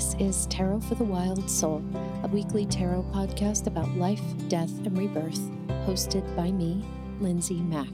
This 0.00 0.16
is 0.18 0.46
Tarot 0.46 0.80
for 0.80 0.94
the 0.94 1.04
Wild 1.04 1.50
Soul, 1.50 1.84
a 2.24 2.28
weekly 2.28 2.64
tarot 2.64 3.02
podcast 3.12 3.66
about 3.66 3.98
life, 3.98 4.22
death, 4.48 4.70
and 4.86 4.96
rebirth, 4.96 5.38
hosted 5.84 6.24
by 6.34 6.50
me, 6.50 6.82
Lindsay 7.20 7.60
Mack. 7.60 7.92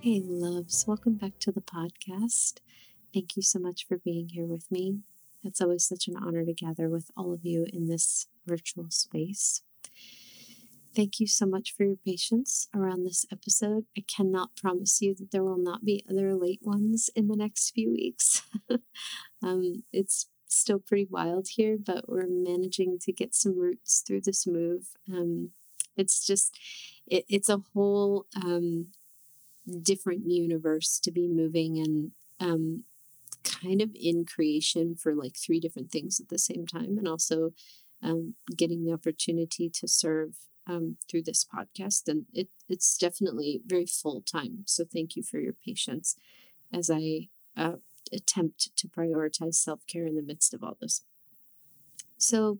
Hey, 0.00 0.22
loves, 0.24 0.86
welcome 0.86 1.16
back 1.16 1.38
to 1.40 1.52
the 1.52 1.60
podcast. 1.60 2.60
Thank 3.12 3.36
you 3.36 3.42
so 3.42 3.58
much 3.58 3.86
for 3.86 3.98
being 3.98 4.30
here 4.30 4.46
with 4.46 4.70
me. 4.70 5.00
It's 5.42 5.60
always 5.60 5.86
such 5.86 6.08
an 6.08 6.16
honor 6.16 6.46
to 6.46 6.54
gather 6.54 6.88
with 6.88 7.10
all 7.14 7.34
of 7.34 7.44
you 7.44 7.66
in 7.70 7.88
this 7.88 8.28
virtual 8.46 8.86
space. 8.88 9.60
Thank 10.94 11.18
you 11.18 11.26
so 11.26 11.44
much 11.44 11.74
for 11.76 11.84
your 11.84 11.96
patience 11.96 12.68
around 12.72 13.02
this 13.02 13.26
episode. 13.32 13.86
I 13.98 14.04
cannot 14.06 14.54
promise 14.54 15.02
you 15.02 15.14
that 15.16 15.32
there 15.32 15.42
will 15.42 15.58
not 15.58 15.84
be 15.84 16.04
other 16.08 16.34
late 16.36 16.60
ones 16.62 17.10
in 17.16 17.26
the 17.26 17.36
next 17.36 17.70
few 17.70 17.90
weeks. 17.90 18.42
um, 19.42 19.82
it's 19.92 20.26
still 20.46 20.78
pretty 20.78 21.08
wild 21.10 21.48
here, 21.56 21.76
but 21.84 22.08
we're 22.08 22.28
managing 22.28 22.98
to 23.00 23.12
get 23.12 23.34
some 23.34 23.58
roots 23.58 24.04
through 24.06 24.20
this 24.20 24.46
move. 24.46 24.90
Um, 25.12 25.50
it's 25.96 26.24
just, 26.24 26.56
it, 27.08 27.24
it's 27.28 27.48
a 27.48 27.62
whole 27.74 28.26
um, 28.36 28.88
different 29.82 30.30
universe 30.30 31.00
to 31.00 31.10
be 31.10 31.26
moving 31.26 31.78
and 31.78 32.12
um, 32.38 32.84
kind 33.42 33.82
of 33.82 33.90
in 34.00 34.24
creation 34.24 34.94
for 34.94 35.12
like 35.12 35.36
three 35.36 35.58
different 35.58 35.90
things 35.90 36.20
at 36.20 36.28
the 36.28 36.38
same 36.38 36.66
time, 36.66 36.98
and 36.98 37.08
also 37.08 37.50
um, 38.00 38.34
getting 38.56 38.84
the 38.84 38.92
opportunity 38.92 39.68
to 39.70 39.88
serve 39.88 40.36
um, 40.66 40.96
through 41.08 41.22
this 41.22 41.44
podcast, 41.44 42.08
and 42.08 42.26
it, 42.32 42.48
it's 42.68 42.96
definitely 42.96 43.60
very 43.66 43.86
full 43.86 44.22
time. 44.22 44.64
So 44.66 44.84
thank 44.84 45.16
you 45.16 45.22
for 45.22 45.38
your 45.38 45.52
patience 45.52 46.16
as 46.72 46.90
I 46.90 47.28
uh, 47.56 47.76
attempt 48.12 48.70
to 48.76 48.88
prioritize 48.88 49.54
self 49.54 49.80
care 49.86 50.06
in 50.06 50.16
the 50.16 50.22
midst 50.22 50.54
of 50.54 50.62
all 50.62 50.76
this. 50.80 51.04
So 52.18 52.58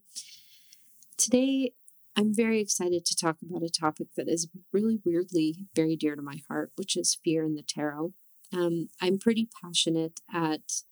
today, 1.17 1.73
I'm 2.17 2.34
very 2.34 2.61
excited 2.61 3.05
to 3.06 3.17
talk 3.17 3.39
about 3.42 3.62
a 3.64 3.69
topic 3.69 4.09
that 4.17 4.29
is 4.29 4.48
really 4.73 5.01
weirdly 5.05 5.67
very 5.75 5.97
dear 5.97 6.14
to 6.14 6.23
my 6.23 6.41
heart, 6.48 6.70
which 6.77 6.97
is 6.97 7.19
fear 7.25 7.45
in 7.45 7.55
the 7.55 7.64
tarot. 7.67 8.12
Um, 8.53 8.89
I'm 9.01 9.19
pretty 9.19 9.48
passionate 9.62 10.20
at 10.33 10.83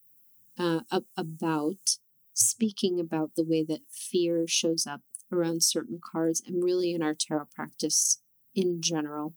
uh, 0.58 0.80
about 1.16 1.98
speaking 2.34 2.98
about 2.98 3.32
the 3.36 3.44
way 3.44 3.64
that 3.64 3.82
fear 3.90 4.46
shows 4.48 4.86
up 4.86 5.02
around 5.32 5.62
certain 5.62 6.00
cards 6.02 6.42
and 6.46 6.64
really 6.64 6.92
in 6.92 7.02
our 7.02 7.14
tarot 7.14 7.46
practice 7.54 8.20
in 8.54 8.80
general. 8.80 9.34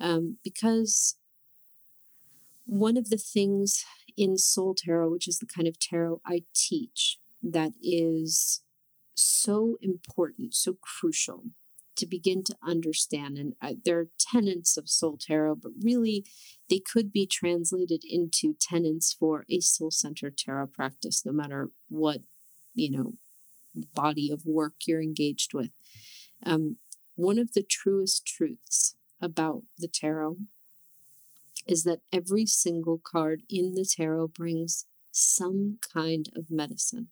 Um, 0.00 0.38
because 0.42 1.16
one 2.66 2.96
of 2.96 3.10
the 3.10 3.18
things 3.18 3.84
in 4.16 4.38
Soul 4.38 4.74
Tarot, 4.74 5.10
which 5.10 5.28
is 5.28 5.38
the 5.38 5.46
kind 5.46 5.68
of 5.68 5.78
tarot 5.78 6.20
I 6.26 6.44
teach, 6.54 7.18
that 7.42 7.72
is 7.82 8.62
so 9.14 9.76
important, 9.80 10.54
so 10.54 10.76
crucial 10.80 11.44
to 11.96 12.06
begin 12.06 12.42
to 12.44 12.56
understand. 12.66 13.36
And 13.36 13.54
uh, 13.60 13.74
there 13.84 13.98
are 13.98 14.08
tenets 14.18 14.76
of 14.76 14.88
Soul 14.88 15.18
Tarot, 15.20 15.56
but 15.56 15.72
really 15.82 16.24
they 16.70 16.80
could 16.80 17.12
be 17.12 17.26
translated 17.26 18.02
into 18.08 18.56
tenets 18.58 19.12
for 19.12 19.44
a 19.50 19.60
soul 19.60 19.90
centered 19.90 20.38
tarot 20.38 20.68
practice, 20.68 21.24
no 21.26 21.32
matter 21.32 21.70
what, 21.88 22.22
you 22.74 22.90
know, 22.90 23.14
body 23.74 24.30
of 24.30 24.46
work 24.46 24.74
you're 24.86 25.02
engaged 25.02 25.54
with. 25.54 25.70
Um, 26.44 26.76
one 27.14 27.38
of 27.38 27.52
the 27.52 27.62
truest 27.62 28.26
truths 28.26 28.96
about 29.20 29.62
the 29.78 29.88
tarot 29.88 30.36
is 31.66 31.84
that 31.84 32.00
every 32.12 32.46
single 32.46 33.00
card 33.02 33.42
in 33.48 33.74
the 33.74 33.84
tarot 33.84 34.28
brings 34.28 34.86
some 35.12 35.78
kind 35.92 36.28
of 36.34 36.50
medicine. 36.50 37.08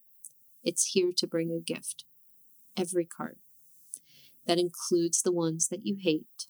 It's 0.65 0.87
here 0.87 1.13
to 1.17 1.27
bring 1.27 1.51
a 1.51 1.61
gift. 1.61 2.05
Every 2.77 3.05
card. 3.05 3.39
That 4.47 4.59
includes 4.59 5.23
the 5.23 5.33
ones 5.33 5.69
that 5.69 5.87
you 5.87 5.97
hate. 6.01 6.47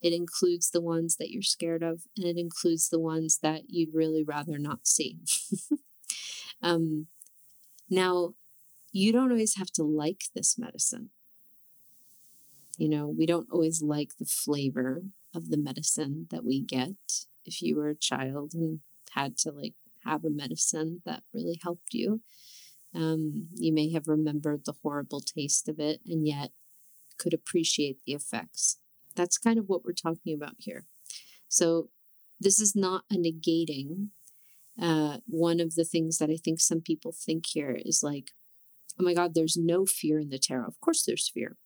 It 0.00 0.12
includes 0.12 0.70
the 0.70 0.80
ones 0.80 1.16
that 1.16 1.30
you're 1.30 1.42
scared 1.42 1.82
of, 1.82 2.02
and 2.16 2.26
it 2.26 2.38
includes 2.38 2.88
the 2.88 3.00
ones 3.00 3.38
that 3.42 3.62
you'd 3.68 3.94
really 3.94 4.22
rather 4.22 4.58
not 4.58 4.86
see. 4.86 5.18
um, 6.62 7.06
now, 7.90 8.34
you 8.96 9.12
don't 9.12 9.30
always 9.30 9.56
have 9.56 9.70
to 9.72 9.82
like 9.82 10.24
this 10.34 10.58
medicine. 10.58 11.10
You 12.78 12.88
know, 12.88 13.06
we 13.06 13.26
don't 13.26 13.48
always 13.52 13.82
like 13.82 14.16
the 14.18 14.24
flavor 14.24 15.02
of 15.34 15.50
the 15.50 15.58
medicine 15.58 16.28
that 16.30 16.44
we 16.44 16.62
get. 16.62 16.96
If 17.44 17.60
you 17.60 17.76
were 17.76 17.90
a 17.90 17.94
child 17.94 18.54
and 18.54 18.80
had 19.10 19.36
to 19.38 19.50
like 19.50 19.74
have 20.04 20.24
a 20.24 20.30
medicine 20.30 21.02
that 21.04 21.24
really 21.34 21.60
helped 21.62 21.92
you, 21.92 22.22
um, 22.94 23.48
you 23.54 23.70
may 23.72 23.90
have 23.90 24.08
remembered 24.08 24.64
the 24.64 24.74
horrible 24.82 25.20
taste 25.20 25.68
of 25.68 25.78
it 25.78 26.00
and 26.06 26.26
yet 26.26 26.52
could 27.18 27.34
appreciate 27.34 27.98
the 28.06 28.14
effects. 28.14 28.78
That's 29.14 29.36
kind 29.36 29.58
of 29.58 29.68
what 29.68 29.84
we're 29.84 29.92
talking 29.92 30.34
about 30.34 30.54
here. 30.58 30.86
So, 31.48 31.90
this 32.40 32.60
is 32.60 32.74
not 32.74 33.04
a 33.10 33.16
negating. 33.16 34.08
Uh, 34.80 35.18
one 35.26 35.60
of 35.60 35.74
the 35.74 35.84
things 35.84 36.18
that 36.18 36.30
I 36.30 36.36
think 36.36 36.60
some 36.60 36.82
people 36.82 37.12
think 37.12 37.46
here 37.46 37.78
is 37.82 38.02
like, 38.02 38.32
oh 38.98 39.04
my 39.04 39.14
God, 39.14 39.34
there's 39.34 39.56
no 39.56 39.86
fear 39.86 40.18
in 40.18 40.30
the 40.30 40.38
tarot. 40.38 40.66
Of 40.66 40.80
course, 40.80 41.04
there's 41.04 41.28
fear. 41.28 41.56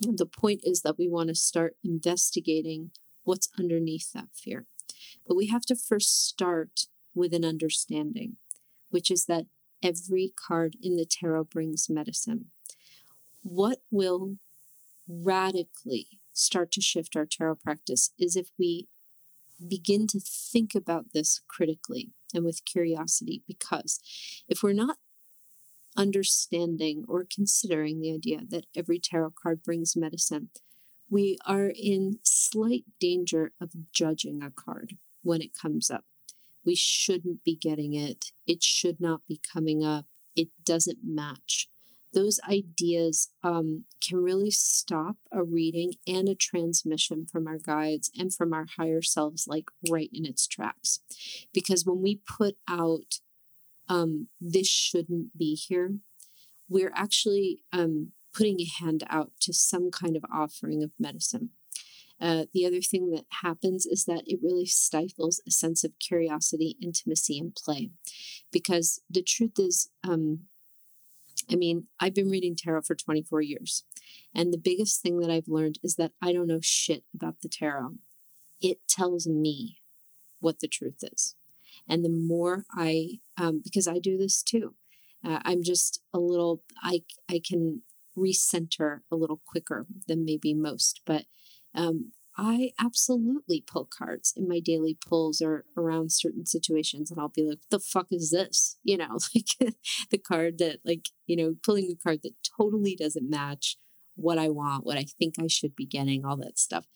The 0.00 0.26
point 0.26 0.60
is 0.64 0.82
that 0.82 0.98
we 0.98 1.08
want 1.08 1.28
to 1.28 1.34
start 1.34 1.76
investigating 1.84 2.90
what's 3.24 3.48
underneath 3.58 4.12
that 4.12 4.28
fear. 4.34 4.66
But 5.26 5.36
we 5.36 5.48
have 5.48 5.66
to 5.66 5.76
first 5.76 6.26
start 6.28 6.86
with 7.14 7.32
an 7.32 7.44
understanding, 7.44 8.36
which 8.90 9.10
is 9.10 9.24
that 9.26 9.46
every 9.82 10.32
card 10.36 10.76
in 10.82 10.96
the 10.96 11.06
tarot 11.06 11.44
brings 11.44 11.88
medicine. 11.88 12.46
What 13.42 13.78
will 13.90 14.36
radically 15.08 16.06
start 16.32 16.72
to 16.72 16.80
shift 16.80 17.16
our 17.16 17.26
tarot 17.26 17.56
practice 17.56 18.10
is 18.18 18.36
if 18.36 18.48
we 18.58 18.88
begin 19.66 20.06
to 20.08 20.20
think 20.20 20.74
about 20.74 21.12
this 21.14 21.40
critically 21.48 22.10
and 22.34 22.44
with 22.44 22.64
curiosity, 22.64 23.42
because 23.46 24.00
if 24.48 24.62
we're 24.62 24.72
not 24.72 24.98
understanding 25.96 27.04
or 27.08 27.26
considering 27.32 28.00
the 28.00 28.12
idea 28.12 28.40
that 28.48 28.66
every 28.74 28.98
tarot 28.98 29.34
card 29.40 29.62
brings 29.62 29.96
medicine, 29.96 30.50
we 31.08 31.38
are 31.46 31.72
in 31.74 32.18
slight 32.22 32.84
danger 33.00 33.52
of 33.60 33.70
judging 33.92 34.42
a 34.42 34.50
card 34.50 34.96
when 35.22 35.40
it 35.40 35.56
comes 35.60 35.90
up. 35.90 36.04
We 36.64 36.74
shouldn't 36.74 37.44
be 37.44 37.54
getting 37.54 37.94
it. 37.94 38.32
It 38.46 38.62
should 38.62 39.00
not 39.00 39.20
be 39.28 39.40
coming 39.52 39.84
up. 39.84 40.06
It 40.34 40.48
doesn't 40.64 40.98
match. 41.04 41.68
Those 42.12 42.40
ideas 42.48 43.30
um, 43.42 43.84
can 44.00 44.18
really 44.18 44.50
stop 44.50 45.16
a 45.30 45.44
reading 45.44 45.94
and 46.06 46.28
a 46.28 46.34
transmission 46.34 47.26
from 47.26 47.46
our 47.46 47.58
guides 47.58 48.10
and 48.18 48.32
from 48.32 48.52
our 48.52 48.66
higher 48.76 49.02
selves, 49.02 49.46
like 49.46 49.66
right 49.90 50.10
in 50.12 50.24
its 50.24 50.46
tracks. 50.46 51.00
Because 51.52 51.84
when 51.84 52.02
we 52.02 52.20
put 52.26 52.56
out 52.68 53.20
um, 53.88 54.28
this 54.40 54.68
shouldn't 54.68 55.36
be 55.36 55.54
here, 55.54 55.96
we're 56.68 56.92
actually 56.94 57.62
um, 57.72 58.12
putting 58.34 58.60
a 58.60 58.82
hand 58.82 59.04
out 59.08 59.32
to 59.40 59.52
some 59.52 59.90
kind 59.90 60.16
of 60.16 60.24
offering 60.32 60.82
of 60.82 60.90
medicine. 60.98 61.50
Uh, 62.20 62.44
the 62.54 62.64
other 62.64 62.80
thing 62.80 63.10
that 63.10 63.26
happens 63.42 63.84
is 63.84 64.04
that 64.06 64.22
it 64.26 64.40
really 64.42 64.66
stifles 64.66 65.40
a 65.46 65.50
sense 65.50 65.84
of 65.84 65.98
curiosity, 65.98 66.76
intimacy, 66.82 67.38
and 67.38 67.54
play. 67.54 67.90
Because 68.50 69.00
the 69.10 69.22
truth 69.22 69.58
is, 69.58 69.90
um, 70.02 70.40
I 71.50 71.56
mean, 71.56 71.86
I've 72.00 72.14
been 72.14 72.30
reading 72.30 72.56
tarot 72.56 72.82
for 72.82 72.94
24 72.94 73.42
years. 73.42 73.84
And 74.34 74.52
the 74.52 74.58
biggest 74.58 75.02
thing 75.02 75.20
that 75.20 75.30
I've 75.30 75.48
learned 75.48 75.78
is 75.82 75.96
that 75.96 76.12
I 76.22 76.32
don't 76.32 76.48
know 76.48 76.60
shit 76.62 77.04
about 77.14 77.36
the 77.42 77.48
tarot. 77.48 77.94
It 78.60 78.78
tells 78.88 79.26
me 79.26 79.78
what 80.40 80.60
the 80.60 80.68
truth 80.68 81.02
is. 81.02 81.35
And 81.88 82.04
the 82.04 82.10
more 82.10 82.64
I, 82.72 83.20
um, 83.38 83.60
because 83.62 83.88
I 83.88 83.98
do 83.98 84.16
this 84.16 84.42
too, 84.42 84.74
uh, 85.24 85.40
I'm 85.44 85.62
just 85.62 86.00
a 86.12 86.18
little, 86.18 86.62
I, 86.82 87.02
I 87.30 87.40
can 87.46 87.82
recenter 88.16 89.00
a 89.10 89.16
little 89.16 89.40
quicker 89.46 89.86
than 90.08 90.24
maybe 90.24 90.54
most, 90.54 91.02
but 91.06 91.24
um, 91.74 92.12
I 92.38 92.72
absolutely 92.78 93.64
pull 93.66 93.86
cards 93.86 94.32
in 94.36 94.46
my 94.46 94.60
daily 94.60 94.94
pulls 94.94 95.40
or 95.40 95.64
around 95.76 96.12
certain 96.12 96.44
situations, 96.44 97.10
and 97.10 97.18
I'll 97.18 97.30
be 97.30 97.48
like, 97.48 97.60
"The 97.70 97.80
fuck 97.80 98.08
is 98.10 98.30
this?" 98.30 98.76
You 98.84 98.98
know, 98.98 99.18
like 99.34 99.74
the 100.10 100.18
card 100.18 100.58
that, 100.58 100.80
like, 100.84 101.08
you 101.26 101.36
know, 101.36 101.56
pulling 101.62 101.90
a 101.90 101.96
card 101.96 102.20
that 102.22 102.34
totally 102.58 102.94
doesn't 102.94 103.28
match 103.28 103.76
what 104.16 104.38
I 104.38 104.48
want, 104.48 104.84
what 104.84 104.98
I 104.98 105.04
think 105.18 105.34
I 105.38 105.46
should 105.48 105.74
be 105.74 105.86
getting, 105.86 106.24
all 106.24 106.36
that 106.38 106.58
stuff. 106.58 106.86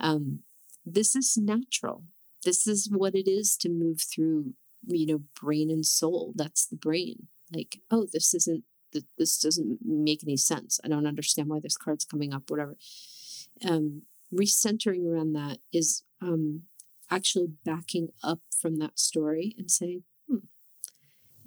Um, 0.00 0.40
this 0.84 1.14
is 1.16 1.36
natural 1.36 2.04
this 2.44 2.66
is 2.66 2.88
what 2.90 3.14
it 3.14 3.28
is 3.28 3.56
to 3.56 3.68
move 3.68 4.00
through 4.00 4.54
you 4.86 5.06
know 5.06 5.22
brain 5.40 5.70
and 5.70 5.84
soul 5.84 6.32
that's 6.36 6.66
the 6.66 6.76
brain 6.76 7.28
like 7.52 7.80
oh 7.90 8.06
this 8.12 8.34
isn't 8.34 8.64
this 9.18 9.38
doesn't 9.38 9.78
make 9.84 10.22
any 10.22 10.36
sense 10.36 10.80
i 10.84 10.88
don't 10.88 11.06
understand 11.06 11.48
why 11.48 11.60
this 11.60 11.76
card's 11.76 12.04
coming 12.04 12.32
up 12.32 12.50
whatever 12.50 12.76
um 13.68 14.02
recentering 14.32 15.06
around 15.06 15.32
that 15.32 15.58
is 15.72 16.04
um 16.22 16.62
actually 17.10 17.48
backing 17.64 18.08
up 18.22 18.40
from 18.60 18.76
that 18.76 18.98
story 18.98 19.54
and 19.58 19.70
saying 19.70 20.02
hmm, 20.28 20.38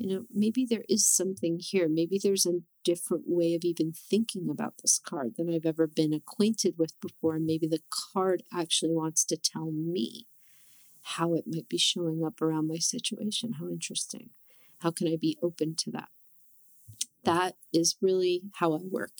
you 0.02 0.08
know, 0.08 0.26
maybe 0.34 0.66
there 0.66 0.84
is 0.90 1.08
something 1.08 1.60
here. 1.62 1.88
Maybe 1.88 2.20
there's 2.22 2.48
a 2.48 2.62
different 2.84 3.26
way 3.28 3.54
of 3.54 3.64
even 3.64 3.94
thinking 3.94 4.50
about 4.50 4.80
this 4.82 4.98
card 4.98 5.36
than 5.38 5.48
I've 5.48 5.66
ever 5.66 5.86
been 5.86 6.12
acquainted 6.12 6.74
with 6.76 7.00
before. 7.00 7.36
And 7.36 7.46
maybe 7.46 7.68
the 7.68 7.84
card 7.92 8.42
actually 8.52 8.94
wants 8.94 9.24
to 9.26 9.38
tell 9.38 9.70
me 9.70 10.26
how 11.04 11.34
it 11.34 11.46
might 11.48 11.70
be 11.70 11.78
showing 11.78 12.24
up 12.24 12.42
around 12.42 12.68
my 12.68 12.78
situation. 12.78 13.54
How 13.54 13.68
interesting. 13.68 14.30
How 14.80 14.92
can 14.92 15.08
I 15.08 15.18
be 15.20 15.38
open 15.42 15.76
to 15.76 15.92
that? 15.92 16.10
That 17.24 17.56
is 17.74 17.98
really 18.02 18.44
how 18.56 18.74
I 18.74 18.82
work. 18.84 19.14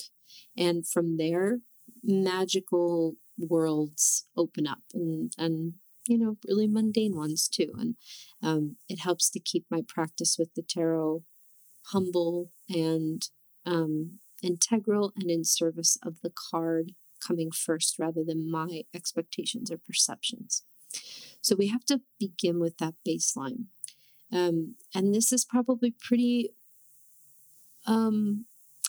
And 0.58 0.88
from 0.88 1.18
there, 1.18 1.60
magical 2.04 3.16
worlds 3.38 4.26
open 4.36 4.68
up 4.68 4.82
and, 4.94 5.34
and 5.38 5.74
you 6.08 6.18
know, 6.18 6.38
really 6.48 6.68
mundane 6.68 7.16
ones 7.16 7.48
too. 7.48 7.72
And 7.78 7.96
um, 8.42 8.78
it 8.90 9.00
helps 9.00 9.30
to 9.32 9.40
keep 9.40 9.66
my 9.70 9.82
practice 9.88 10.36
with 10.38 10.54
the 10.56 10.64
tarot 10.64 11.24
humble 11.88 12.52
and 12.70 13.28
um, 13.66 14.20
integral 14.42 15.14
and 15.16 15.30
in 15.30 15.44
service 15.44 15.98
of 16.04 16.22
the 16.22 16.32
card 16.32 16.94
coming 17.26 17.52
first 17.52 18.00
rather 18.00 18.24
than 18.24 18.50
my 18.50 18.84
expectations 18.94 19.72
or 19.72 19.78
perceptions. 19.78 20.64
So 21.42 21.56
we 21.56 21.68
have 21.68 21.86
to 21.86 22.02
begin 22.20 22.60
with 22.60 22.78
that 22.78 22.96
baseline. 23.08 23.66
Um, 24.32 24.76
and 24.96 25.14
this 25.14 25.34
is 25.34 25.44
probably 25.44 25.94
pretty 26.00 26.52
um, 27.86 28.46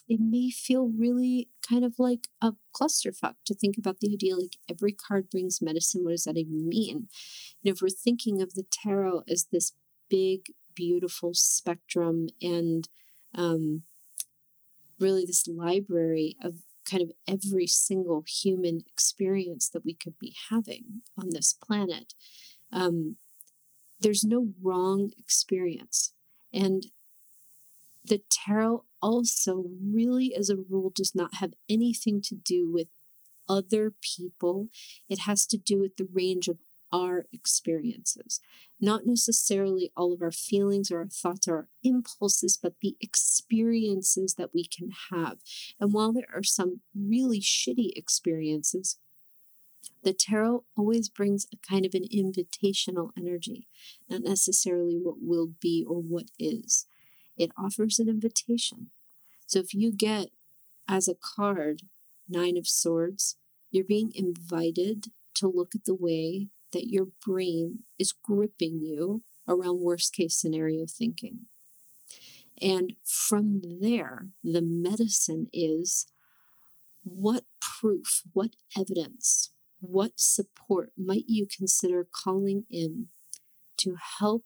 it 0.09 0.21
may 0.21 0.51
feel 0.51 0.89
really 0.89 1.49
kind 1.67 1.85
of 1.85 1.99
like 1.99 2.29
a 2.41 2.53
clusterfuck 2.75 3.35
to 3.47 3.55
think 3.55 3.79
about 3.79 4.01
the 4.01 4.13
idea 4.13 4.37
like 4.37 4.57
every 4.69 4.93
card 4.93 5.31
brings 5.31 5.63
medicine. 5.63 6.05
What 6.05 6.11
does 6.11 6.25
that 6.25 6.37
even 6.37 6.69
mean? 6.69 7.09
And 7.65 7.75
if 7.75 7.81
we're 7.81 7.89
thinking 7.89 8.43
of 8.43 8.55
the 8.55 8.65
tarot 8.71 9.23
as 9.29 9.47
this 9.51 9.73
big, 10.11 10.47
beautiful 10.75 11.33
spectrum 11.35 12.29
and 12.43 12.89
um, 13.35 13.85
really 14.99 15.25
this 15.25 15.47
library 15.47 16.37
of 16.43 16.57
kind 16.93 17.03
of 17.03 17.13
every 17.27 17.67
single 17.67 18.23
human 18.27 18.83
experience 18.87 19.69
that 19.71 19.85
we 19.85 19.95
could 19.95 20.19
be 20.19 20.35
having 20.51 21.03
on 21.17 21.31
this 21.31 21.55
planet, 21.55 22.13
um, 22.71 23.17
there's 24.01 24.25
no 24.25 24.49
wrong 24.63 25.11
experience. 25.17 26.13
And 26.53 26.87
the 28.05 28.23
tarot 28.31 28.85
also, 29.01 29.65
really, 29.83 30.35
as 30.37 30.51
a 30.51 30.57
rule, 30.57 30.93
does 30.95 31.15
not 31.15 31.37
have 31.37 31.55
anything 31.69 32.21
to 32.23 32.35
do 32.35 32.71
with 32.71 32.89
other 33.49 33.93
people. 34.01 34.69
It 35.09 35.21
has 35.21 35.47
to 35.47 35.57
do 35.57 35.81
with 35.81 35.97
the 35.97 36.09
range 36.13 36.49
of 36.49 36.59
our 36.93 37.27
experiences, 37.33 38.41
not 38.81 39.07
necessarily 39.07 39.91
all 39.97 40.13
of 40.13 40.23
our 40.23 40.33
feelings 40.33 40.91
or 40.91 40.99
our 40.99 41.09
thoughts 41.09 41.49
or 41.49 41.57
our 41.57 41.69
impulses, 41.83 42.59
but 42.61 42.75
the 42.81 42.97
experiences 43.01 44.35
that 44.35 44.51
we 44.53 44.65
can 44.65 44.91
have. 45.11 45.39
And 45.81 45.93
while 45.93 46.13
there 46.13 46.29
are 46.35 46.43
some 46.43 46.81
really 46.95 47.41
shitty 47.41 47.91
experiences, 47.97 48.99
the 50.03 50.13
tarot 50.13 50.65
always 50.77 51.09
brings 51.09 51.47
a 51.53 51.57
kind 51.57 51.87
of 51.87 51.95
an 51.95 52.05
invitational 52.15 53.11
energy, 53.17 53.69
not 54.09 54.23
necessarily 54.23 54.97
what 54.97 55.17
will 55.21 55.51
be 55.61 55.85
or 55.89 56.01
what 56.01 56.31
is 56.39 56.87
it 57.37 57.51
offers 57.59 57.99
an 57.99 58.09
invitation. 58.09 58.91
So 59.47 59.59
if 59.59 59.75
you 59.75 59.93
get 59.93 60.29
as 60.89 61.09
a 61.09 61.15
card 61.15 61.83
Nine 62.29 62.57
of 62.57 62.69
Swords, 62.69 63.37
you're 63.71 63.85
being 63.85 64.13
invited 64.15 65.07
to 65.35 65.49
look 65.49 65.75
at 65.75 65.85
the 65.85 65.95
way 65.95 66.49
that 66.73 66.89
your 66.89 67.09
brain 67.25 67.81
is 67.99 68.13
gripping 68.13 68.81
you 68.81 69.23
around 69.49 69.81
worst 69.81 70.15
case 70.15 70.37
scenario 70.37 70.87
thinking. 70.87 71.47
And 72.61 72.95
from 73.05 73.61
there, 73.81 74.29
the 74.45 74.63
medicine 74.63 75.49
is 75.53 76.07
what 77.03 77.45
proof, 77.61 78.23
what 78.33 78.51
evidence, 78.79 79.51
what 79.81 80.13
support 80.17 80.93
might 80.97 81.25
you 81.27 81.47
consider 81.47 82.07
calling 82.25 82.65
in 82.71 83.09
to 83.79 83.97
help 84.21 84.45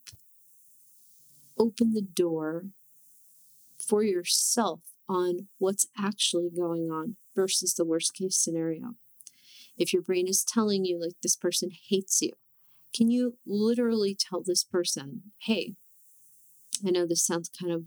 open 1.59 1.93
the 1.93 2.03
door 2.03 2.67
for 3.79 4.03
yourself 4.03 4.81
on 5.09 5.49
what's 5.59 5.87
actually 5.99 6.51
going 6.51 6.91
on 6.91 7.17
versus 7.35 7.75
the 7.75 7.85
worst 7.85 8.15
case 8.15 8.37
scenario. 8.37 8.95
If 9.77 9.93
your 9.93 10.03
brain 10.03 10.27
is 10.29 10.45
telling 10.45 10.85
you, 10.85 11.01
like, 11.01 11.15
this 11.23 11.37
person 11.37 11.71
hates 11.89 12.23
you, 12.23 12.33
can 12.95 13.11
you 13.11 13.39
literally 13.47 14.17
tell 14.19 14.43
this 14.43 14.65
person, 14.65 15.33
hey, 15.43 15.75
I 16.87 16.91
know 16.91 17.07
this 17.07 17.27
sounds 17.27 17.51
kind 17.61 17.73
of 17.73 17.83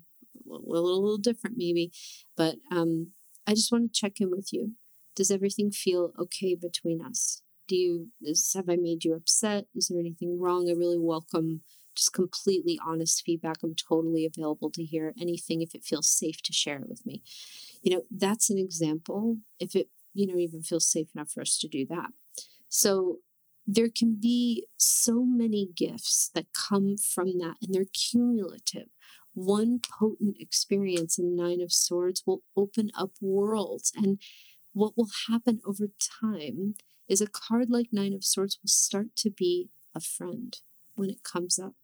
a 0.50 0.54
little, 0.54 0.90
a 0.90 1.02
little 1.02 1.18
different, 1.18 1.58
maybe, 1.58 1.92
but 2.36 2.56
um, 2.72 3.12
I 3.48 3.54
just 3.54 3.72
want 3.72 3.92
to 3.92 4.00
check 4.00 4.20
in 4.20 4.30
with 4.32 4.50
you. 4.52 4.74
Does 5.16 5.32
everything 5.32 5.72
feel 5.72 6.14
okay 6.18 6.56
between 6.56 7.02
us? 7.02 7.42
Do 7.68 7.76
you, 7.76 8.08
is, 8.22 8.54
have 8.56 8.70
I 8.70 8.78
made 8.78 9.04
you 9.04 9.14
upset? 9.14 9.66
Is 9.76 9.88
there 9.88 10.00
anything 10.00 10.40
wrong? 10.40 10.70
I 10.70 10.74
really 10.74 10.98
welcome 10.98 11.62
just 11.96 12.14
completely 12.14 12.80
honest 12.86 13.24
feedback. 13.26 13.58
I'm 13.64 13.76
totally 13.76 14.26
available 14.26 14.72
to 14.72 14.84
hear 14.84 15.14
anything 15.20 15.62
if 15.62 15.76
it 15.76 15.84
feels 15.84 16.10
safe 16.10 16.42
to 16.44 16.54
share 16.54 16.78
it 16.78 16.90
with 16.90 17.06
me. 17.06 17.22
You 17.82 17.96
know, 17.96 18.04
that's 18.10 18.50
an 18.50 18.58
example 18.58 19.38
if 19.60 19.76
it, 19.76 19.90
you 20.14 20.28
know, 20.28 20.38
even 20.38 20.62
feel 20.62 20.80
safe 20.80 21.08
enough 21.16 21.32
for 21.32 21.42
us 21.42 21.58
to 21.60 21.68
do 21.68 21.86
that. 21.90 22.12
So 22.68 23.18
there 23.66 23.90
can 23.90 24.18
be 24.20 24.66
so 24.78 25.24
many 25.24 25.70
gifts 25.76 26.30
that 26.34 26.48
come 26.54 26.96
from 26.98 27.38
that 27.40 27.56
and 27.62 27.74
they're 27.74 27.86
cumulative. 27.94 28.88
One 29.34 29.80
potent 29.80 30.38
experience 30.40 31.20
in 31.20 31.36
Nine 31.36 31.62
of 31.62 31.72
Swords 31.72 32.24
will 32.26 32.42
open 32.58 32.90
up 32.98 33.12
worlds. 33.22 33.92
And 33.96 34.20
what 34.74 34.98
will 34.98 35.10
happen 35.28 35.62
over 35.66 35.90
time 36.22 36.76
is 37.08 37.22
a 37.22 37.28
card 37.28 37.70
like 37.70 37.90
Nine 37.92 38.14
of 38.14 38.24
Swords 38.24 38.58
will 38.62 38.70
start 38.70 39.16
to 39.18 39.30
be 39.30 39.70
a 39.96 40.00
friend 40.00 40.58
when 40.96 41.10
it 41.10 41.24
comes 41.24 41.60
up. 41.60 41.76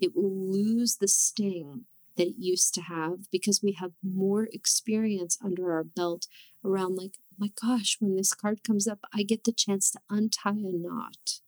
It 0.00 0.16
will 0.16 0.34
lose 0.34 0.96
the 0.96 1.08
sting 1.08 1.84
that 2.16 2.26
it 2.26 2.34
used 2.38 2.74
to 2.74 2.82
have 2.82 3.30
because 3.30 3.62
we 3.62 3.72
have 3.72 3.92
more 4.02 4.48
experience 4.52 5.38
under 5.42 5.72
our 5.72 5.84
belt 5.84 6.26
around, 6.64 6.96
like, 6.96 7.18
my 7.38 7.50
gosh, 7.60 7.96
when 8.00 8.16
this 8.16 8.34
card 8.34 8.64
comes 8.64 8.88
up, 8.88 9.00
I 9.14 9.22
get 9.22 9.44
the 9.44 9.52
chance 9.52 9.90
to 9.92 10.00
untie 10.10 10.50
a 10.50 10.72
knot 10.72 11.40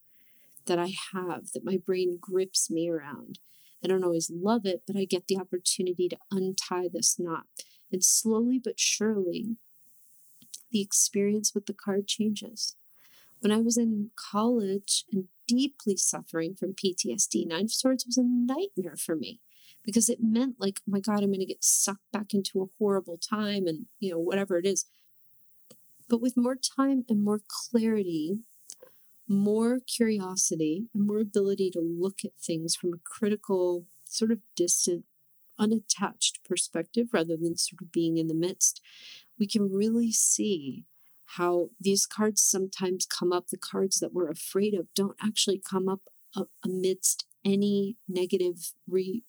that 0.67 0.79
I 0.79 0.93
have, 1.13 1.53
that 1.53 1.65
my 1.65 1.79
brain 1.79 2.19
grips 2.21 2.71
me 2.71 2.89
around. 2.89 3.39
I 3.83 3.89
don't 3.89 4.05
always 4.05 4.31
love 4.31 4.67
it, 4.67 4.83
but 4.87 4.97
I 4.97 5.05
get 5.05 5.27
the 5.27 5.39
opportunity 5.39 6.09
to 6.09 6.19
untie 6.31 6.89
this 6.93 7.19
knot. 7.19 7.45
And 7.91 8.05
slowly 8.05 8.61
but 8.63 8.79
surely, 8.79 9.57
the 10.71 10.81
experience 10.81 11.55
with 11.55 11.67
the 11.67 11.75
card 11.75 12.07
changes. 12.07 12.77
When 13.41 13.51
I 13.51 13.61
was 13.61 13.77
in 13.77 14.11
college 14.17 15.05
and 15.13 15.25
deeply 15.49 15.97
suffering 15.97 16.55
from 16.55 16.75
PTSD, 16.75 17.47
Nine 17.47 17.65
of 17.65 17.73
Swords 17.73 18.05
was 18.07 18.19
a 18.19 18.23
nightmare 18.23 18.97
for 18.97 19.17
me 19.17 19.41
because 19.83 20.09
it 20.09 20.19
meant 20.23 20.57
like, 20.59 20.81
oh 20.81 20.91
my 20.93 21.01
God, 21.01 21.23
I'm 21.23 21.31
going 21.31 21.41
to 21.41 21.47
get 21.47 21.65
sucked 21.65 22.13
back 22.13 22.35
into 22.35 22.63
a 22.63 22.69
horrible 22.79 23.19
time 23.19 23.67
and, 23.67 23.87
you 23.99 24.11
know, 24.11 24.19
whatever 24.19 24.59
it 24.59 24.67
is. 24.67 24.85
But 26.11 26.21
with 26.21 26.37
more 26.37 26.57
time 26.57 27.05
and 27.09 27.23
more 27.23 27.41
clarity, 27.49 28.41
more 29.29 29.79
curiosity, 29.87 30.89
and 30.93 31.07
more 31.07 31.21
ability 31.21 31.71
to 31.71 31.81
look 31.81 32.25
at 32.25 32.33
things 32.37 32.75
from 32.75 32.93
a 32.93 32.99
critical, 33.05 33.87
sort 34.05 34.33
of 34.33 34.41
distant, 34.57 35.05
unattached 35.57 36.43
perspective 36.43 37.09
rather 37.13 37.37
than 37.37 37.57
sort 37.57 37.81
of 37.81 37.93
being 37.93 38.19
in 38.19 38.27
the 38.27 38.35
midst, 38.35 38.83
we 39.39 39.47
can 39.47 39.73
really 39.73 40.11
see 40.11 40.85
how 41.37 41.71
these 41.81 42.07
cards 42.07 42.43
sometimes 42.43 43.07
come 43.07 43.33
up, 43.33 43.49
the 43.49 43.57
cards 43.57 44.01
that 44.01 44.13
we're 44.13 44.29
afraid 44.29 44.75
of 44.75 44.93
don't 44.97 45.17
actually 45.23 45.63
come 45.65 45.89
up 45.89 46.01
amidst 46.65 47.25
any 47.45 47.97
negative 48.09 48.73
re, 48.89 49.23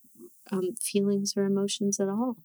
um, 0.51 0.75
feelings 0.81 1.33
or 1.37 1.45
emotions 1.45 1.99
at 1.99 2.09
all. 2.09 2.37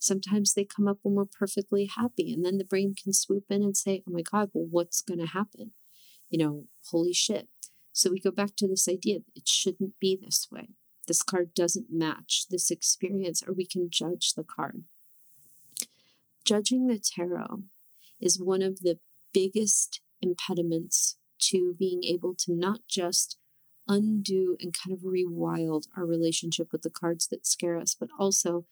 Sometimes 0.00 0.54
they 0.54 0.64
come 0.64 0.88
up 0.88 0.98
when 1.02 1.14
we're 1.14 1.26
perfectly 1.26 1.84
happy, 1.84 2.32
and 2.32 2.44
then 2.44 2.56
the 2.56 2.64
brain 2.64 2.94
can 3.00 3.12
swoop 3.12 3.44
in 3.50 3.62
and 3.62 3.76
say, 3.76 4.02
Oh 4.08 4.10
my 4.10 4.22
God, 4.22 4.50
well, 4.54 4.66
what's 4.68 5.02
going 5.02 5.20
to 5.20 5.26
happen? 5.26 5.72
You 6.30 6.38
know, 6.38 6.64
holy 6.86 7.12
shit. 7.12 7.48
So 7.92 8.10
we 8.10 8.18
go 8.18 8.30
back 8.30 8.56
to 8.56 8.66
this 8.66 8.88
idea 8.88 9.18
it 9.36 9.46
shouldn't 9.46 10.00
be 10.00 10.18
this 10.20 10.48
way. 10.50 10.70
This 11.06 11.22
card 11.22 11.52
doesn't 11.54 11.88
match 11.90 12.46
this 12.48 12.70
experience, 12.70 13.42
or 13.46 13.52
we 13.52 13.66
can 13.66 13.90
judge 13.90 14.32
the 14.32 14.44
card. 14.44 14.84
Judging 16.46 16.86
the 16.86 16.98
tarot 16.98 17.64
is 18.20 18.40
one 18.40 18.62
of 18.62 18.80
the 18.80 18.98
biggest 19.34 20.00
impediments 20.22 21.18
to 21.40 21.74
being 21.78 22.04
able 22.04 22.34
to 22.36 22.54
not 22.54 22.80
just 22.88 23.36
undo 23.86 24.56
and 24.60 24.72
kind 24.72 24.96
of 24.96 25.04
rewild 25.04 25.88
our 25.94 26.06
relationship 26.06 26.72
with 26.72 26.82
the 26.82 26.90
cards 26.90 27.28
that 27.28 27.46
scare 27.46 27.76
us, 27.76 27.94
but 27.98 28.08
also 28.18 28.64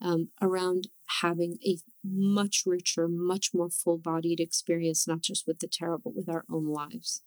um, 0.00 0.28
around 0.42 0.88
having 1.22 1.58
a 1.64 1.78
much 2.04 2.64
richer, 2.66 3.08
much 3.08 3.50
more 3.54 3.70
full 3.70 3.98
bodied 3.98 4.40
experience, 4.40 5.06
not 5.06 5.22
just 5.22 5.46
with 5.46 5.60
the 5.60 5.68
tarot, 5.68 5.98
but 6.04 6.14
with 6.14 6.28
our 6.28 6.44
own 6.50 6.66
lives. 6.66 7.22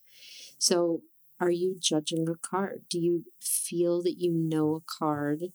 So, 0.57 1.01
are 1.41 1.51
you 1.51 1.77
judging 1.79 2.27
a 2.27 2.35
card? 2.35 2.83
Do 2.89 2.99
you 2.99 3.23
feel 3.39 4.03
that 4.03 4.19
you 4.19 4.33
know 4.33 4.75
a 4.75 4.81
card 4.81 5.53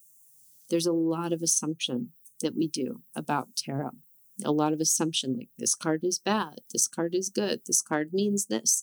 there's 0.71 0.87
a 0.87 0.93
lot 0.93 1.33
of 1.33 1.43
assumption 1.43 2.11
that 2.41 2.57
we 2.57 2.69
do 2.69 3.03
about 3.15 3.57
tarot. 3.57 3.91
A 4.45 4.53
lot 4.53 4.73
of 4.73 4.81
assumption 4.81 5.37
like 5.37 5.51
this 5.59 5.75
card 5.75 6.03
is 6.03 6.19
bad, 6.19 6.61
this 6.73 6.89
card 6.89 7.15
is 7.15 7.31
good, 7.31 7.61
this 7.67 7.83
card 7.83 8.13
means 8.13 8.47
this. 8.47 8.83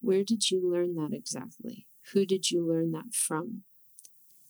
Where 0.00 0.24
did 0.24 0.50
you 0.50 0.60
learn 0.62 0.94
that 0.96 1.12
exactly? 1.12 1.86
Who 2.12 2.24
did 2.26 2.50
you 2.50 2.66
learn 2.66 2.92
that 2.92 3.14
from? 3.14 3.62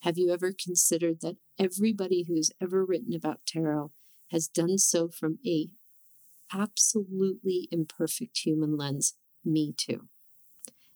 Have 0.03 0.17
you 0.17 0.31
ever 0.31 0.51
considered 0.51 1.21
that 1.21 1.37
everybody 1.57 2.25
who's 2.27 2.51
ever 2.59 2.83
written 2.83 3.13
about 3.15 3.45
tarot 3.45 3.91
has 4.31 4.49
done 4.49 4.77
so 4.77 5.07
from 5.07 5.39
a 5.47 5.69
absolutely 6.53 7.69
imperfect 7.71 8.39
human 8.39 8.75
lens, 8.75 9.13
me 9.45 9.73
too? 9.77 10.09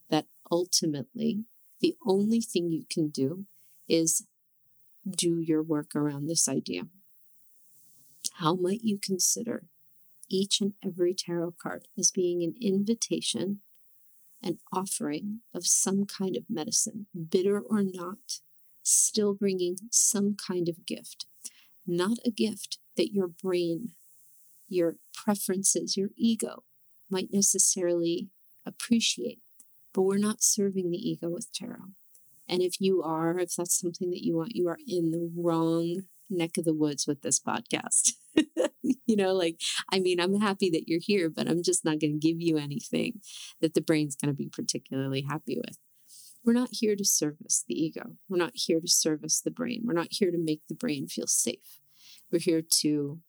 That 0.10 0.26
ultimately, 0.52 1.46
the 1.80 1.96
only 2.06 2.42
thing 2.42 2.70
you 2.70 2.84
can 2.90 3.08
do 3.08 3.46
is 3.88 4.28
do 5.10 5.40
your 5.40 5.64
work 5.64 5.96
around 5.96 6.28
this 6.28 6.50
idea. 6.50 6.90
How 8.40 8.56
might 8.56 8.84
you 8.84 9.00
consider 9.02 9.68
each 10.28 10.60
and 10.60 10.74
every 10.84 11.14
tarot 11.14 11.54
card 11.64 11.88
as 11.98 12.12
being 12.12 12.44
an 12.44 12.56
invitation, 12.60 13.62
an 14.44 14.58
offering 14.74 15.40
of 15.54 15.66
some 15.66 16.06
kind 16.06 16.36
of 16.36 16.44
medicine, 16.50 17.08
bitter 17.30 17.58
or 17.62 17.84
not, 17.84 18.42
still 18.88 19.34
bringing 19.34 19.78
some 19.92 20.36
kind 20.36 20.70
of 20.70 20.86
gift? 20.86 21.26
Not 21.86 22.18
a 22.26 22.32
gift 22.32 22.80
that 22.96 23.14
your 23.14 23.28
brain, 23.28 23.94
your 24.68 24.96
preferences, 25.14 25.96
your 25.96 26.10
ego 26.16 26.64
might 27.10 27.30
necessarily 27.32 28.30
appreciate, 28.66 29.40
but 29.94 30.02
we're 30.02 30.18
not 30.18 30.44
serving 30.44 30.92
the 30.92 30.98
ego 30.98 31.30
with 31.30 31.52
tarot. 31.54 31.94
And 32.50 32.62
if 32.62 32.80
you 32.80 33.04
are, 33.04 33.40
if 33.40 33.56
that's 33.56 33.80
something 33.80 34.10
that 34.12 34.24
you 34.24 34.38
want, 34.38 34.56
you 34.56 34.68
are 34.68 34.80
in 34.88 35.12
the 35.12 35.32
wrong 35.36 36.04
neck 36.30 36.58
of 36.58 36.66
the 36.66 36.74
woods 36.74 37.08
with 37.08 37.22
this 37.22 37.40
podcast. 37.40 38.14
you 39.06 39.16
know, 39.16 39.34
like, 39.34 39.60
I 39.92 40.00
mean, 40.00 40.20
I'm 40.20 40.40
happy 40.40 40.70
that 40.72 40.88
you're 40.88 41.02
here, 41.02 41.30
but 41.30 41.50
I'm 41.50 41.64
just 41.64 41.84
not 41.84 42.00
going 42.00 42.20
to 42.20 42.28
give 42.28 42.40
you 42.40 42.58
anything 42.58 43.22
that 43.62 43.74
the 43.74 43.82
brain's 43.82 44.16
going 44.16 44.34
to 44.34 44.38
be 44.38 44.50
particularly 44.50 45.22
happy 45.22 45.58
with. 45.58 45.78
We're 46.48 46.54
not 46.54 46.70
here 46.72 46.96
to 46.96 47.04
service 47.04 47.66
the 47.68 47.76
ego. 47.76 48.14
We're 48.30 48.38
not 48.38 48.54
here 48.54 48.80
to 48.80 48.88
service 48.88 49.42
the 49.42 49.52
brain. 49.52 49.82
We're 49.84 49.92
not 49.92 50.08
here 50.12 50.32
to 50.32 50.38
make 50.38 50.62
the 50.70 50.76
brain 50.76 51.10
feel 51.10 51.28
safe. 51.28 51.82
We're 52.32 52.40
here 52.40 52.64
to 52.80 53.20